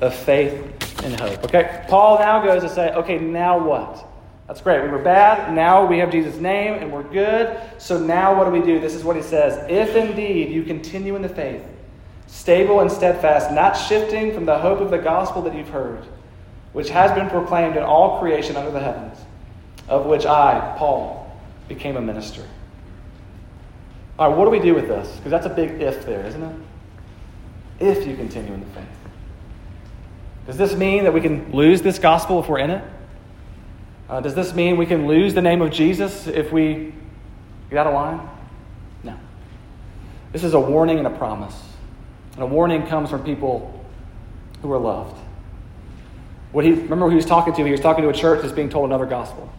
of 0.00 0.14
faith 0.14 1.02
and 1.04 1.18
hope. 1.20 1.44
Okay, 1.44 1.84
Paul 1.88 2.18
now 2.18 2.44
goes 2.44 2.62
to 2.62 2.68
say, 2.68 2.90
okay, 2.92 3.18
now 3.18 3.58
what? 3.58 4.06
That's 4.46 4.60
great. 4.60 4.82
We 4.82 4.88
were 4.88 5.02
bad. 5.02 5.52
Now 5.54 5.84
we 5.86 5.98
have 5.98 6.12
Jesus' 6.12 6.36
name 6.36 6.74
and 6.74 6.92
we're 6.92 7.02
good. 7.02 7.58
So 7.78 7.98
now 7.98 8.36
what 8.36 8.44
do 8.44 8.50
we 8.50 8.64
do? 8.64 8.78
This 8.78 8.94
is 8.94 9.02
what 9.02 9.16
he 9.16 9.22
says. 9.22 9.58
If 9.68 9.96
indeed 9.96 10.50
you 10.50 10.62
continue 10.62 11.16
in 11.16 11.22
the 11.22 11.28
faith, 11.28 11.62
stable 12.28 12.80
and 12.80 12.90
steadfast, 12.90 13.50
not 13.50 13.72
shifting 13.72 14.32
from 14.32 14.44
the 14.44 14.58
hope 14.58 14.80
of 14.80 14.90
the 14.90 14.98
gospel 14.98 15.42
that 15.42 15.54
you've 15.54 15.68
heard, 15.68 16.04
which 16.72 16.90
has 16.90 17.10
been 17.12 17.28
proclaimed 17.28 17.76
in 17.76 17.82
all 17.82 18.20
creation 18.20 18.56
under 18.56 18.70
the 18.70 18.80
heavens, 18.80 19.18
of 19.88 20.06
which 20.06 20.26
I, 20.26 20.76
Paul, 20.78 21.36
became 21.68 21.96
a 21.96 22.00
minister. 22.00 22.46
All 24.18 24.28
right, 24.28 24.36
what 24.36 24.44
do 24.44 24.50
we 24.50 24.60
do 24.60 24.74
with 24.74 24.88
this? 24.88 25.16
Because 25.16 25.30
that's 25.30 25.46
a 25.46 25.50
big 25.50 25.82
if 25.82 26.06
there, 26.06 26.24
isn't 26.24 26.42
it? 26.42 26.56
If 27.80 28.06
you 28.06 28.16
continue 28.16 28.54
in 28.54 28.60
the 28.60 28.66
faith. 28.66 28.84
Does 30.46 30.56
this 30.56 30.74
mean 30.74 31.04
that 31.04 31.12
we 31.12 31.20
can 31.20 31.50
lose 31.52 31.82
this 31.82 31.98
gospel 31.98 32.40
if 32.40 32.48
we're 32.48 32.60
in 32.60 32.70
it? 32.70 32.84
Uh, 34.08 34.20
does 34.20 34.34
this 34.34 34.54
mean 34.54 34.76
we 34.76 34.86
can 34.86 35.06
lose 35.06 35.34
the 35.34 35.42
name 35.42 35.60
of 35.62 35.70
Jesus 35.70 36.26
if 36.26 36.52
we 36.52 36.94
get 37.70 37.78
out 37.78 37.88
of 37.88 37.94
line? 37.94 38.28
No. 39.02 39.18
This 40.32 40.44
is 40.44 40.54
a 40.54 40.60
warning 40.60 40.98
and 40.98 41.06
a 41.06 41.10
promise. 41.18 41.60
And 42.34 42.42
a 42.42 42.46
warning 42.46 42.86
comes 42.86 43.10
from 43.10 43.24
people 43.24 43.84
who 44.62 44.72
are 44.72 44.78
loved. 44.78 45.18
What 46.52 46.64
he, 46.64 46.72
remember 46.72 47.10
he 47.10 47.16
was 47.16 47.26
talking 47.26 47.52
to? 47.54 47.64
He 47.64 47.72
was 47.72 47.80
talking 47.80 48.02
to 48.02 48.10
a 48.10 48.14
church 48.14 48.42
that's 48.42 48.52
being 48.52 48.68
told 48.68 48.86
another 48.86 49.06
gospel. 49.06 49.52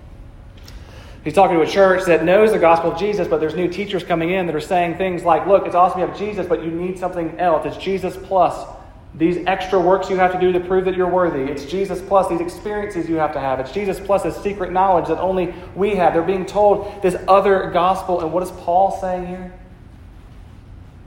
He's 1.24 1.34
talking 1.34 1.58
to 1.58 1.62
a 1.62 1.68
church 1.68 2.06
that 2.06 2.24
knows 2.24 2.54
the 2.54 2.60
gospel 2.60 2.94
of 2.94 2.98
Jesus, 2.98 3.28
but 3.28 3.42
there's 3.42 3.56
new 3.56 3.68
teachers 3.68 4.02
coming 4.02 4.30
in 4.30 4.46
that 4.48 4.56
are 4.56 4.62
saying 4.62 4.96
things 4.96 5.24
like, 5.24 5.46
look, 5.46 5.66
it's 5.66 5.76
awesome 5.76 6.00
you 6.00 6.08
have 6.08 6.18
Jesus, 6.18 6.48
but 6.48 6.64
you 6.64 6.72
need 6.72 6.98
something 6.98 7.38
else. 7.38 7.66
It's 7.66 7.76
Jesus 7.76 8.16
plus 8.16 8.66
these 9.16 9.44
extra 9.48 9.80
works 9.80 10.10
you 10.10 10.18
have 10.18 10.32
to 10.34 10.40
do 10.40 10.52
to 10.52 10.60
prove 10.60 10.86
that 10.86 10.96
you're 10.96 11.10
worthy. 11.10 11.52
It's 11.52 11.66
Jesus 11.66 12.02
plus 12.02 12.28
these 12.28 12.42
experiences 12.42 13.10
you 13.10 13.16
have 13.16 13.34
to 13.34 13.40
have. 13.40 13.60
It's 13.60 13.72
Jesus 13.72 14.00
plus 14.00 14.24
this 14.24 14.38
secret 14.38 14.72
knowledge 14.72 15.08
that 15.08 15.20
only 15.20 15.54
we 15.76 15.96
have. 15.96 16.14
They're 16.14 16.22
being 16.22 16.46
told 16.46 17.02
this 17.02 17.16
other 17.28 17.72
gospel. 17.72 18.22
And 18.22 18.32
what 18.32 18.44
is 18.44 18.52
Paul 18.52 19.00
saying 19.02 19.28
here? 19.28 19.54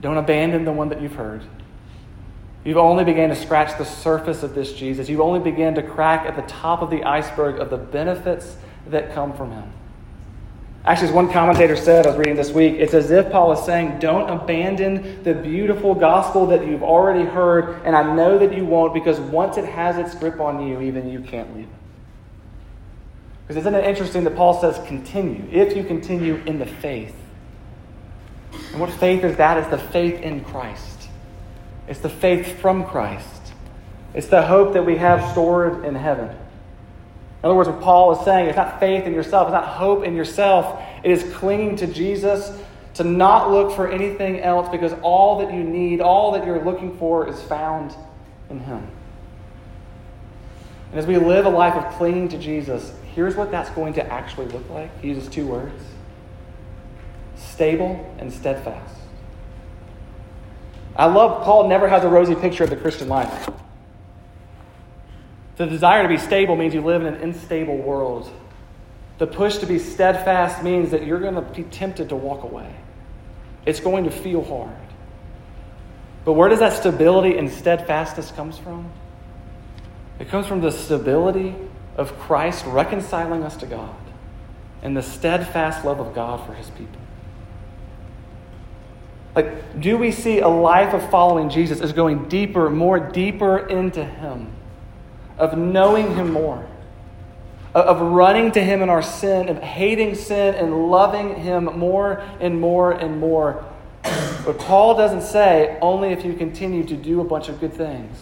Don't 0.01 0.17
abandon 0.17 0.65
the 0.65 0.73
one 0.73 0.89
that 0.89 1.01
you've 1.01 1.15
heard. 1.15 1.43
You've 2.63 2.77
only 2.77 3.03
began 3.03 3.29
to 3.29 3.35
scratch 3.35 3.77
the 3.77 3.85
surface 3.85 4.43
of 4.43 4.53
this 4.53 4.73
Jesus. 4.73 5.09
You've 5.09 5.21
only 5.21 5.39
began 5.39 5.73
to 5.75 5.83
crack 5.83 6.27
at 6.27 6.35
the 6.35 6.43
top 6.43 6.81
of 6.81 6.89
the 6.89 7.03
iceberg 7.03 7.59
of 7.59 7.69
the 7.69 7.77
benefits 7.77 8.57
that 8.87 9.13
come 9.13 9.35
from 9.35 9.51
him. 9.51 9.71
Actually, 10.83 11.09
as 11.09 11.13
one 11.13 11.31
commentator 11.31 11.75
said, 11.75 12.07
I 12.07 12.09
was 12.09 12.17
reading 12.17 12.35
this 12.35 12.49
week, 12.49 12.75
it's 12.79 12.95
as 12.95 13.11
if 13.11 13.31
Paul 13.31 13.51
is 13.51 13.63
saying, 13.63 13.99
Don't 13.99 14.27
abandon 14.29 15.21
the 15.23 15.35
beautiful 15.35 15.93
gospel 15.93 16.47
that 16.47 16.65
you've 16.65 16.81
already 16.81 17.23
heard, 17.23 17.81
and 17.85 17.95
I 17.95 18.15
know 18.15 18.39
that 18.39 18.55
you 18.55 18.65
won't 18.65 18.93
because 18.93 19.19
once 19.19 19.57
it 19.57 19.65
has 19.65 19.97
its 19.97 20.15
grip 20.15 20.39
on 20.39 20.67
you, 20.67 20.81
even 20.81 21.11
you 21.11 21.19
can't 21.19 21.55
leave 21.55 21.65
it. 21.65 21.69
Because 23.47 23.57
isn't 23.57 23.75
it 23.75 23.85
interesting 23.85 24.23
that 24.23 24.35
Paul 24.35 24.59
says, 24.59 24.79
Continue, 24.87 25.47
if 25.51 25.77
you 25.77 25.83
continue 25.83 26.41
in 26.47 26.57
the 26.57 26.65
faith. 26.65 27.15
And 28.71 28.79
what 28.79 28.89
faith 28.89 29.23
is 29.23 29.37
that? 29.37 29.57
It's 29.57 29.69
the 29.69 29.77
faith 29.77 30.19
in 30.21 30.43
Christ. 30.43 31.09
It's 31.87 31.99
the 31.99 32.09
faith 32.09 32.59
from 32.59 32.85
Christ. 32.85 33.53
It's 34.15 34.27
the 34.27 34.41
hope 34.41 34.73
that 34.73 34.85
we 34.85 34.97
have 34.97 35.31
stored 35.31 35.85
in 35.85 35.93
heaven. 35.93 36.35
In 37.41 37.47
other 37.47 37.55
words, 37.55 37.69
what 37.69 37.81
Paul 37.81 38.17
is 38.17 38.23
saying, 38.23 38.47
it's 38.47 38.57
not 38.57 38.79
faith 38.79 39.05
in 39.05 39.13
yourself, 39.13 39.47
it's 39.47 39.53
not 39.53 39.67
hope 39.67 40.03
in 40.03 40.15
yourself. 40.15 40.79
It 41.03 41.09
is 41.09 41.23
clinging 41.33 41.77
to 41.77 41.87
Jesus 41.87 42.55
to 42.95 43.03
not 43.03 43.49
look 43.49 43.75
for 43.75 43.89
anything 43.89 44.41
else 44.41 44.69
because 44.69 44.93
all 45.01 45.39
that 45.39 45.51
you 45.51 45.63
need, 45.63 46.01
all 46.01 46.33
that 46.33 46.45
you're 46.45 46.63
looking 46.63 46.95
for, 46.97 47.27
is 47.27 47.41
found 47.41 47.95
in 48.51 48.59
Him. 48.59 48.87
And 50.91 50.99
as 50.99 51.07
we 51.07 51.17
live 51.17 51.45
a 51.45 51.49
life 51.49 51.73
of 51.73 51.91
clinging 51.95 52.29
to 52.29 52.37
Jesus, 52.37 52.93
here's 53.15 53.35
what 53.35 53.49
that's 53.49 53.69
going 53.71 53.93
to 53.93 54.05
actually 54.05 54.47
look 54.47 54.69
like. 54.69 55.01
He 55.01 55.07
uses 55.07 55.27
two 55.27 55.47
words 55.47 55.83
stable 57.37 58.13
and 58.19 58.31
steadfast. 58.31 58.95
I 60.95 61.05
love 61.05 61.43
Paul 61.43 61.67
never 61.67 61.87
has 61.87 62.03
a 62.03 62.07
rosy 62.07 62.35
picture 62.35 62.63
of 62.63 62.69
the 62.69 62.75
Christian 62.75 63.07
life. 63.07 63.49
The 65.57 65.65
desire 65.65 66.03
to 66.03 66.09
be 66.09 66.17
stable 66.17 66.55
means 66.55 66.73
you 66.73 66.81
live 66.81 67.01
in 67.01 67.13
an 67.13 67.21
unstable 67.21 67.77
world. 67.77 68.31
The 69.17 69.27
push 69.27 69.57
to 69.57 69.65
be 69.65 69.79
steadfast 69.79 70.63
means 70.63 70.91
that 70.91 71.05
you're 71.05 71.19
going 71.19 71.35
to 71.35 71.41
be 71.41 71.63
tempted 71.63 72.09
to 72.09 72.15
walk 72.15 72.43
away. 72.43 72.73
It's 73.65 73.79
going 73.79 74.05
to 74.05 74.11
feel 74.11 74.43
hard. 74.43 74.75
But 76.25 76.33
where 76.33 76.49
does 76.49 76.59
that 76.59 76.73
stability 76.73 77.37
and 77.37 77.49
steadfastness 77.49 78.31
comes 78.31 78.57
from? 78.57 78.91
It 80.19 80.29
comes 80.29 80.47
from 80.47 80.61
the 80.61 80.71
stability 80.71 81.55
of 81.97 82.17
Christ 82.19 82.65
reconciling 82.65 83.43
us 83.43 83.57
to 83.57 83.65
God 83.65 83.95
and 84.81 84.95
the 84.95 85.03
steadfast 85.03 85.85
love 85.85 85.99
of 85.99 86.15
God 86.15 86.45
for 86.45 86.53
his 86.53 86.69
people. 86.71 87.01
Like, 89.35 89.79
do 89.79 89.97
we 89.97 90.11
see 90.11 90.39
a 90.39 90.47
life 90.47 90.93
of 90.93 91.09
following 91.09 91.49
Jesus 91.49 91.79
as 91.79 91.93
going 91.93 92.27
deeper, 92.27 92.69
more 92.69 92.99
deeper 92.99 93.57
into 93.59 94.03
Him? 94.03 94.51
Of 95.41 95.57
knowing 95.57 96.15
Him 96.15 96.31
more, 96.31 96.65
of 97.73 97.99
running 97.99 98.51
to 98.51 98.63
Him 98.63 98.83
in 98.83 98.89
our 98.89 99.01
sin, 99.01 99.49
of 99.49 99.57
hating 99.57 100.13
sin 100.13 100.53
and 100.53 100.91
loving 100.91 101.35
Him 101.35 101.65
more 101.65 102.23
and 102.39 102.61
more 102.61 102.91
and 102.91 103.19
more. 103.19 103.65
But 104.45 104.59
Paul 104.59 104.95
doesn't 104.95 105.23
say 105.23 105.79
only 105.81 106.09
if 106.09 106.23
you 106.23 106.33
continue 106.35 106.83
to 106.85 106.95
do 106.95 107.21
a 107.21 107.23
bunch 107.23 107.49
of 107.49 107.59
good 107.59 107.73
things. 107.73 108.17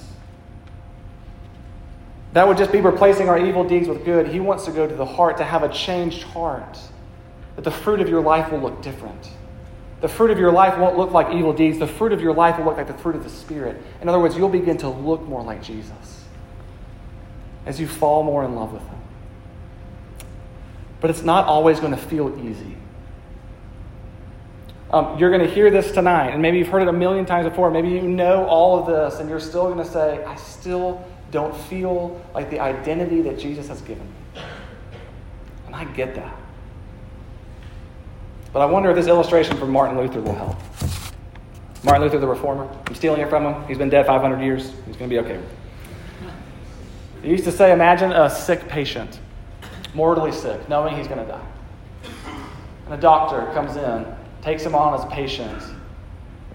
That 2.33 2.47
would 2.47 2.57
just 2.57 2.71
be 2.71 2.79
replacing 2.79 3.27
our 3.27 3.37
evil 3.37 3.65
deeds 3.65 3.89
with 3.89 4.05
good. 4.05 4.27
He 4.27 4.39
wants 4.39 4.63
to 4.65 4.71
go 4.71 4.87
to 4.87 4.95
the 4.95 5.05
heart, 5.05 5.37
to 5.37 5.43
have 5.43 5.63
a 5.63 5.69
changed 5.69 6.23
heart, 6.23 6.79
that 7.57 7.63
the 7.63 7.71
fruit 7.71 7.99
of 7.99 8.07
your 8.07 8.21
life 8.21 8.49
will 8.51 8.59
look 8.59 8.81
different. 8.81 9.29
The 9.99 10.07
fruit 10.07 10.31
of 10.31 10.39
your 10.39 10.53
life 10.53 10.77
won't 10.77 10.97
look 10.97 11.11
like 11.11 11.35
evil 11.35 11.51
deeds. 11.51 11.79
The 11.79 11.87
fruit 11.87 12.13
of 12.13 12.21
your 12.21 12.33
life 12.33 12.57
will 12.57 12.65
look 12.65 12.77
like 12.77 12.87
the 12.87 12.93
fruit 12.93 13.17
of 13.17 13.25
the 13.25 13.29
Spirit. 13.29 13.81
In 14.01 14.07
other 14.07 14.19
words, 14.19 14.37
you'll 14.37 14.47
begin 14.47 14.77
to 14.77 14.87
look 14.87 15.23
more 15.23 15.43
like 15.43 15.61
Jesus 15.61 16.18
as 17.69 17.79
you 17.79 17.87
fall 17.87 18.23
more 18.23 18.43
in 18.43 18.55
love 18.55 18.73
with 18.73 18.81
Him. 18.81 18.97
But 20.99 21.11
it's 21.11 21.21
not 21.21 21.45
always 21.45 21.79
going 21.79 21.91
to 21.91 22.01
feel 22.01 22.35
easy. 22.43 22.75
Um, 24.91 25.19
you're 25.19 25.29
going 25.29 25.47
to 25.47 25.53
hear 25.53 25.69
this 25.69 25.91
tonight, 25.91 26.31
and 26.31 26.41
maybe 26.41 26.57
you've 26.57 26.67
heard 26.67 26.81
it 26.81 26.87
a 26.87 26.93
million 26.93 27.27
times 27.27 27.47
before. 27.47 27.69
Maybe 27.69 27.89
you 27.89 28.01
know 28.01 28.45
all 28.47 28.79
of 28.79 28.87
this, 28.87 29.19
and 29.19 29.29
you're 29.29 29.39
still 29.39 29.71
going 29.71 29.85
to 29.85 29.89
say, 29.89 30.23
I 30.25 30.35
still 30.35 31.05
don't 31.29 31.55
feel 31.55 32.19
like 32.33 32.49
the 32.49 32.59
identity 32.59 33.21
that 33.21 33.37
Jesus 33.37 33.67
has 33.67 33.81
given 33.81 34.03
me. 34.03 34.41
And 35.67 35.75
I 35.75 35.85
get 35.85 36.15
that. 36.15 36.35
But 38.51 38.61
I 38.61 38.65
wonder 38.65 38.89
if 38.89 38.95
this 38.95 39.05
illustration 39.05 39.57
from 39.57 39.69
Martin 39.69 39.95
Luther 39.95 40.21
will 40.21 40.33
help. 40.33 40.57
Martin 41.83 42.01
Luther, 42.01 42.17
the 42.17 42.27
reformer. 42.27 42.67
I'm 42.87 42.95
stealing 42.95 43.21
it 43.21 43.29
from 43.29 43.43
him. 43.45 43.67
He's 43.67 43.77
been 43.77 43.89
dead 43.89 44.07
500 44.07 44.41
years. 44.41 44.73
He's 44.87 44.95
going 44.95 45.07
to 45.07 45.15
be 45.15 45.19
okay. 45.19 45.39
He 47.21 47.29
used 47.29 47.43
to 47.45 47.51
say, 47.51 47.71
Imagine 47.73 48.11
a 48.11 48.29
sick 48.29 48.67
patient, 48.67 49.19
mortally 49.93 50.31
sick, 50.31 50.67
knowing 50.69 50.95
he's 50.95 51.07
going 51.07 51.19
to 51.19 51.31
die. 51.31 51.45
And 52.85 52.93
a 52.93 52.97
doctor 52.97 53.51
comes 53.53 53.75
in, 53.75 54.05
takes 54.41 54.63
him 54.63 54.75
on 54.75 54.93
as 54.93 55.03
a 55.03 55.07
patient, 55.07 55.61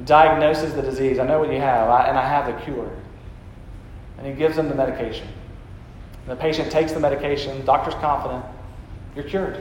diagnoses 0.05 0.75
the 0.75 0.83
disease. 0.83 1.19
I 1.19 1.27
know 1.27 1.39
what 1.39 1.53
you 1.53 1.61
have, 1.61 1.89
and 2.09 2.19
I 2.19 2.27
have 2.27 2.47
the 2.47 2.61
cure. 2.65 2.91
And 4.19 4.27
he 4.27 4.33
gives 4.33 4.57
him 4.57 4.69
the 4.69 4.75
medication. 4.75 5.29
And 6.23 6.31
the 6.31 6.41
patient 6.41 6.71
takes 6.71 6.93
the 6.93 7.01
medication, 7.01 7.65
doctor's 7.65 7.95
confident, 7.95 8.45
you're 9.15 9.25
cured. 9.25 9.59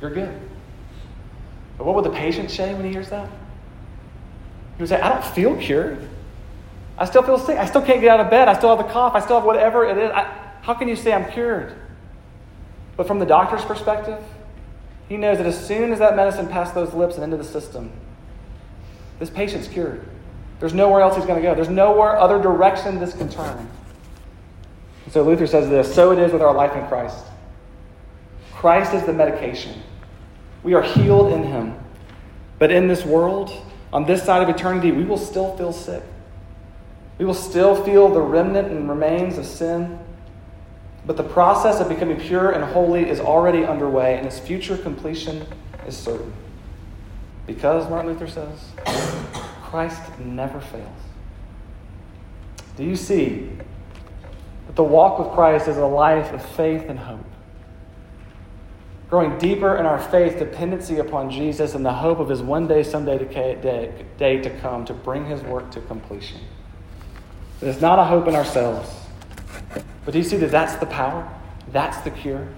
You're 0.00 0.10
good. 0.10 0.40
But 1.76 1.86
what 1.86 1.96
would 1.96 2.04
the 2.04 2.16
patient 2.16 2.50
say 2.50 2.74
when 2.74 2.84
he 2.84 2.90
hears 2.90 3.10
that? 3.10 3.28
He 4.76 4.82
would 4.82 4.88
say, 4.88 5.00
I 5.00 5.08
don't 5.08 5.24
feel 5.24 5.56
cured. 5.56 6.08
I 7.00 7.06
still 7.06 7.22
feel 7.22 7.38
sick. 7.38 7.58
I 7.58 7.64
still 7.64 7.80
can't 7.80 8.02
get 8.02 8.10
out 8.10 8.20
of 8.20 8.28
bed. 8.28 8.46
I 8.46 8.56
still 8.56 8.76
have 8.76 8.86
the 8.86 8.92
cough. 8.92 9.14
I 9.14 9.20
still 9.20 9.36
have 9.36 9.44
whatever 9.44 9.86
it 9.86 9.96
is. 9.96 10.10
I, 10.10 10.24
how 10.60 10.74
can 10.74 10.86
you 10.86 10.94
say 10.94 11.14
I'm 11.14 11.30
cured? 11.32 11.74
But 12.98 13.06
from 13.06 13.18
the 13.18 13.24
doctor's 13.24 13.64
perspective, 13.64 14.22
he 15.08 15.16
knows 15.16 15.38
that 15.38 15.46
as 15.46 15.66
soon 15.66 15.92
as 15.92 15.98
that 16.00 16.14
medicine 16.14 16.46
passed 16.46 16.74
those 16.74 16.92
lips 16.92 17.14
and 17.14 17.24
into 17.24 17.38
the 17.38 17.44
system, 17.44 17.90
this 19.18 19.30
patient's 19.30 19.66
cured. 19.66 20.06
There's 20.60 20.74
nowhere 20.74 21.00
else 21.00 21.16
he's 21.16 21.24
going 21.24 21.40
to 21.40 21.42
go. 21.42 21.54
There's 21.54 21.70
nowhere 21.70 22.18
other 22.18 22.40
direction 22.40 23.00
this 23.00 23.14
can 23.14 23.30
turn. 23.30 23.66
so 25.10 25.22
Luther 25.22 25.46
says 25.46 25.70
this 25.70 25.92
so 25.92 26.12
it 26.12 26.18
is 26.18 26.32
with 26.32 26.42
our 26.42 26.54
life 26.54 26.76
in 26.76 26.86
Christ. 26.86 27.24
Christ 28.52 28.92
is 28.92 29.04
the 29.04 29.14
medication. 29.14 29.82
We 30.62 30.74
are 30.74 30.82
healed 30.82 31.32
in 31.32 31.44
Him. 31.44 31.74
But 32.58 32.70
in 32.70 32.88
this 32.88 33.06
world, 33.06 33.50
on 33.90 34.04
this 34.04 34.22
side 34.22 34.42
of 34.42 34.54
eternity, 34.54 34.92
we 34.92 35.04
will 35.04 35.16
still 35.16 35.56
feel 35.56 35.72
sick. 35.72 36.02
We 37.20 37.26
will 37.26 37.34
still 37.34 37.84
feel 37.84 38.08
the 38.08 38.22
remnant 38.22 38.68
and 38.68 38.88
remains 38.88 39.36
of 39.36 39.44
sin. 39.44 39.98
But 41.04 41.18
the 41.18 41.22
process 41.22 41.78
of 41.78 41.90
becoming 41.90 42.18
pure 42.18 42.52
and 42.52 42.64
holy 42.64 43.10
is 43.10 43.20
already 43.20 43.62
underway, 43.62 44.16
and 44.16 44.26
its 44.26 44.38
future 44.38 44.78
completion 44.78 45.46
is 45.86 45.94
certain. 45.94 46.32
Because, 47.46 47.90
Martin 47.90 48.12
Luther 48.12 48.26
says, 48.26 48.58
Christ 49.64 50.00
never 50.18 50.60
fails. 50.60 50.88
Do 52.78 52.84
you 52.84 52.96
see 52.96 53.50
that 54.66 54.76
the 54.76 54.82
walk 54.82 55.18
with 55.18 55.28
Christ 55.32 55.68
is 55.68 55.76
a 55.76 55.84
life 55.84 56.32
of 56.32 56.42
faith 56.42 56.86
and 56.88 56.98
hope? 56.98 57.26
growing 59.10 59.36
deeper 59.38 59.76
in 59.76 59.84
our 59.84 59.98
faith, 59.98 60.38
dependency 60.38 60.98
upon 60.98 61.28
Jesus, 61.28 61.74
and 61.74 61.84
the 61.84 61.92
hope 61.92 62.20
of 62.20 62.28
his 62.28 62.40
one 62.40 62.66
day, 62.68 62.82
someday 62.82 63.18
day, 64.16 64.40
to 64.40 64.50
come 64.60 64.86
to 64.86 64.94
bring 64.94 65.26
his 65.26 65.42
work 65.42 65.68
to 65.72 65.80
completion. 65.82 66.40
It 67.60 67.68
is 67.68 67.80
not 67.80 67.98
a 67.98 68.04
hope 68.04 68.26
in 68.26 68.34
ourselves. 68.34 68.88
But 70.04 70.12
do 70.12 70.18
you 70.18 70.24
see 70.24 70.36
that 70.38 70.50
that's 70.50 70.76
the 70.76 70.86
power? 70.86 71.28
That's 71.72 71.98
the 71.98 72.10
cure? 72.10 72.48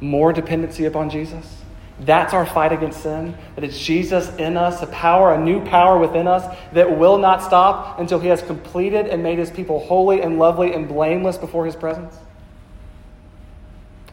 More 0.00 0.32
dependency 0.32 0.86
upon 0.86 1.10
Jesus? 1.10 1.58
That's 2.00 2.32
our 2.32 2.46
fight 2.46 2.72
against 2.72 3.02
sin. 3.02 3.36
That 3.54 3.64
it's 3.64 3.78
Jesus 3.78 4.34
in 4.36 4.56
us, 4.56 4.82
a 4.82 4.86
power, 4.86 5.34
a 5.34 5.40
new 5.40 5.62
power 5.64 5.98
within 5.98 6.26
us 6.26 6.56
that 6.72 6.96
will 6.96 7.18
not 7.18 7.42
stop 7.42 7.98
until 7.98 8.18
he 8.18 8.28
has 8.28 8.40
completed 8.40 9.06
and 9.06 9.22
made 9.22 9.38
his 9.38 9.50
people 9.50 9.80
holy 9.80 10.22
and 10.22 10.38
lovely 10.38 10.72
and 10.72 10.88
blameless 10.88 11.36
before 11.36 11.66
his 11.66 11.76
presence. 11.76 12.16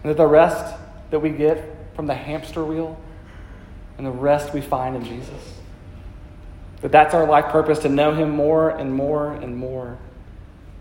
And 0.04 0.12
that 0.12 0.18
the 0.18 0.28
rest 0.28 0.76
that 1.12 1.20
we 1.20 1.30
get 1.30 1.64
from 1.96 2.08
the 2.08 2.16
hamster 2.16 2.64
wheel 2.64 3.00
and 3.98 4.06
the 4.06 4.12
rest 4.12 4.54
we 4.54 4.62
find 4.62 4.96
in 4.96 5.06
Jesus. 5.06 5.56
That 6.82 6.92
that's 6.92 7.14
our 7.14 7.26
life 7.26 7.46
purpose 7.46 7.80
to 7.80 7.90
know 7.90 8.14
him 8.14 8.30
more 8.30 8.70
and 8.70 8.94
more 8.94 9.32
and 9.32 9.56
more. 9.56 9.98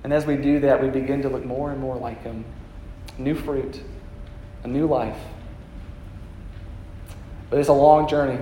And 0.06 0.12
as 0.12 0.24
we 0.24 0.36
do 0.36 0.60
that, 0.60 0.80
we 0.80 0.88
begin 0.88 1.22
to 1.22 1.28
look 1.28 1.44
more 1.44 1.72
and 1.72 1.80
more 1.80 1.96
like 1.96 2.22
him. 2.22 2.44
New 3.18 3.34
fruit, 3.34 3.80
a 4.62 4.68
new 4.68 4.86
life. 4.86 5.18
But 7.50 7.58
it's 7.58 7.68
a 7.68 7.72
long 7.72 8.06
journey. 8.06 8.38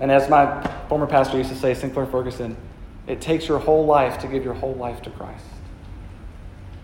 And 0.00 0.10
as 0.10 0.28
my 0.28 0.68
former 0.88 1.06
pastor 1.06 1.38
used 1.38 1.50
to 1.50 1.56
say, 1.56 1.74
Sinclair 1.74 2.06
Ferguson, 2.06 2.56
it 3.06 3.20
takes 3.20 3.46
your 3.46 3.60
whole 3.60 3.86
life 3.86 4.18
to 4.18 4.26
give 4.26 4.42
your 4.42 4.54
whole 4.54 4.74
life 4.74 5.00
to 5.02 5.10
Christ. 5.10 5.44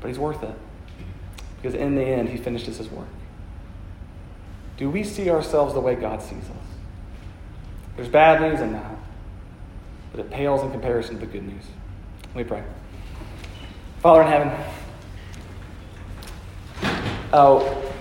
But 0.01 0.07
he's 0.07 0.21
worth 0.21 0.45
it. 0.45 0.55
Because 1.57 1.75
in 1.75 1.97
the 1.97 2.05
end, 2.05 2.29
he 2.29 2.37
finishes 2.37 2.79
his 2.79 2.89
work. 2.91 3.09
Do 4.77 4.89
we 4.89 5.03
see 5.03 5.31
ourselves 5.31 5.75
the 5.75 5.81
way 5.81 5.97
God 5.97 6.23
sees 6.23 6.45
us? 6.45 6.67
There's 7.97 8.09
bad 8.09 8.41
news 8.41 8.61
in 8.61 8.73
that, 8.75 8.95
but 10.13 10.21
it 10.21 10.31
pales 10.31 10.63
in 10.63 10.71
comparison 10.71 11.17
to 11.17 11.27
the 11.27 11.27
good 11.27 11.43
news. 11.43 11.65
Me 12.37 12.45
pray. 12.45 12.63
Father 14.03 14.23
in 14.23 14.27
heaven, 14.27 14.65
oh, 17.33 17.93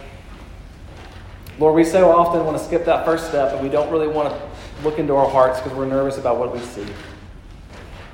Lord, 1.60 1.76
we 1.76 1.84
so 1.84 2.10
often 2.10 2.44
want 2.44 2.58
to 2.58 2.64
skip 2.64 2.86
that 2.86 3.06
first 3.06 3.28
step, 3.28 3.52
but 3.52 3.62
we 3.62 3.70
don't 3.70 3.92
really 3.92 4.08
want 4.08 4.34
to 4.34 4.50
look 4.84 4.98
into 4.98 5.14
our 5.14 5.30
hearts 5.30 5.60
because 5.60 5.78
we're 5.78 5.86
nervous 5.86 6.18
about 6.18 6.40
what 6.40 6.52
we 6.52 6.60
see. 6.62 6.88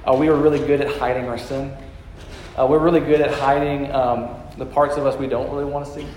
Uh, 0.06 0.14
we 0.14 0.28
are 0.28 0.36
really 0.36 0.60
good 0.60 0.82
at 0.82 0.98
hiding 0.98 1.30
our 1.30 1.38
sin. 1.38 1.74
Uh, 2.60 2.68
we're 2.70 2.80
really 2.80 3.00
good 3.00 3.22
at 3.22 3.32
hiding 3.40 3.90
um, 3.94 4.36
the 4.58 4.66
parts 4.66 4.98
of 4.98 5.06
us 5.06 5.18
we 5.18 5.28
don't 5.28 5.50
really 5.50 5.64
want 5.64 5.86
to 5.86 5.94
see 5.94 6.08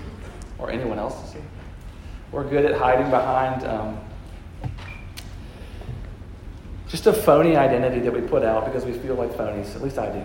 or 0.59 0.69
anyone 0.69 0.99
else 0.99 1.21
to 1.21 1.37
see. 1.37 1.43
We're 2.33 2.49
good 2.49 2.65
at 2.65 2.77
hiding 2.77 3.09
behind 3.09 3.63
um, 3.63 3.97
just 6.89 7.07
a 7.07 7.13
phony 7.13 7.55
identity 7.55 8.01
that 8.01 8.11
we 8.11 8.19
put 8.19 8.43
out 8.43 8.65
because 8.65 8.83
we 8.83 8.91
feel 8.91 9.15
like 9.15 9.31
phonies. 9.31 9.73
At 9.73 9.81
least 9.81 9.97
I 9.97 10.11
do. 10.11 10.21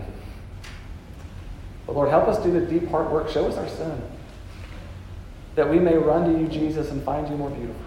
But 1.86 1.94
Lord, 1.94 2.08
help 2.08 2.28
us 2.28 2.42
do 2.42 2.52
the 2.52 2.60
deep 2.60 2.88
heart 2.88 3.10
work. 3.10 3.28
Show 3.28 3.46
us 3.46 3.56
our 3.56 3.68
sin. 3.68 4.02
That 5.54 5.70
we 5.70 5.78
may 5.78 5.96
run 5.96 6.32
to 6.32 6.40
you, 6.40 6.48
Jesus, 6.48 6.90
and 6.90 7.02
find 7.02 7.28
you 7.28 7.36
more 7.36 7.50
beautiful. 7.50 7.82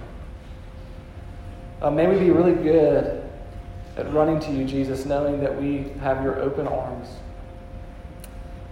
Uh, 1.82 1.92
may 1.92 2.08
we 2.08 2.18
be 2.20 2.30
really 2.30 2.54
good 2.54 3.24
at 3.96 4.14
running 4.14 4.40
to 4.40 4.52
you, 4.52 4.66
Jesus, 4.66 5.06
knowing 5.06 5.40
that 5.42 5.62
we 5.62 5.92
have 6.00 6.24
your 6.24 6.40
open 6.40 6.68
arms. 6.68 7.10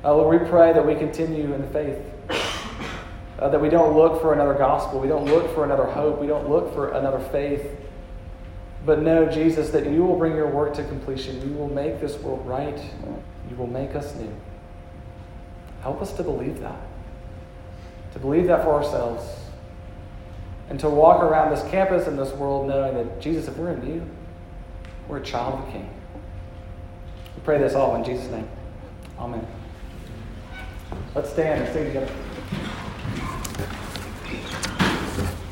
Uh, 0.03 0.15
Lord, 0.15 0.41
we 0.41 0.47
pray 0.49 0.73
that 0.73 0.85
we 0.85 0.95
continue 0.95 1.53
in 1.53 1.61
the 1.61 1.67
faith. 1.67 1.99
Uh, 3.39 3.49
that 3.49 3.61
we 3.61 3.69
don't 3.69 3.95
look 3.95 4.19
for 4.19 4.33
another 4.33 4.55
gospel. 4.55 4.99
We 4.99 5.07
don't 5.07 5.25
look 5.25 5.53
for 5.53 5.63
another 5.63 5.85
hope. 5.85 6.19
We 6.19 6.27
don't 6.27 6.49
look 6.49 6.73
for 6.73 6.91
another 6.93 7.19
faith. 7.31 7.63
But 8.85 9.01
know, 9.01 9.29
Jesus, 9.29 9.69
that 9.71 9.85
you 9.85 10.03
will 10.03 10.17
bring 10.17 10.35
your 10.35 10.47
work 10.47 10.73
to 10.75 10.83
completion. 10.85 11.47
You 11.47 11.55
will 11.55 11.69
make 11.69 11.99
this 11.99 12.15
world 12.17 12.47
right. 12.47 12.79
You 13.49 13.55
will 13.55 13.67
make 13.67 13.95
us 13.95 14.15
new. 14.15 14.33
Help 15.81 16.01
us 16.01 16.13
to 16.13 16.23
believe 16.23 16.59
that. 16.61 16.79
To 18.13 18.19
believe 18.19 18.47
that 18.47 18.63
for 18.63 18.73
ourselves. 18.73 19.23
And 20.69 20.79
to 20.81 20.89
walk 20.89 21.23
around 21.23 21.51
this 21.51 21.63
campus 21.69 22.07
and 22.07 22.19
this 22.19 22.33
world 22.33 22.67
knowing 22.67 22.95
that, 22.95 23.21
Jesus, 23.21 23.47
if 23.47 23.55
we're 23.57 23.71
in 23.71 23.87
you, 23.87 24.09
we're 25.07 25.17
a 25.17 25.23
child 25.23 25.59
of 25.59 25.65
the 25.65 25.71
King. 25.71 25.89
We 27.35 27.41
pray 27.43 27.57
this 27.57 27.73
all 27.73 27.95
in 27.95 28.03
Jesus' 28.03 28.29
name. 28.29 28.47
Amen. 29.17 29.45
Let's 31.15 31.29
stand 31.29 31.63
and 31.63 31.73
sing 31.73 31.85
together. 31.85 32.11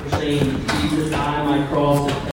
We're 0.03 0.09
saying, 0.11 0.39
Jesus, 0.81 1.13
I 1.13 1.43
my 1.43 1.65
cross 1.67 2.11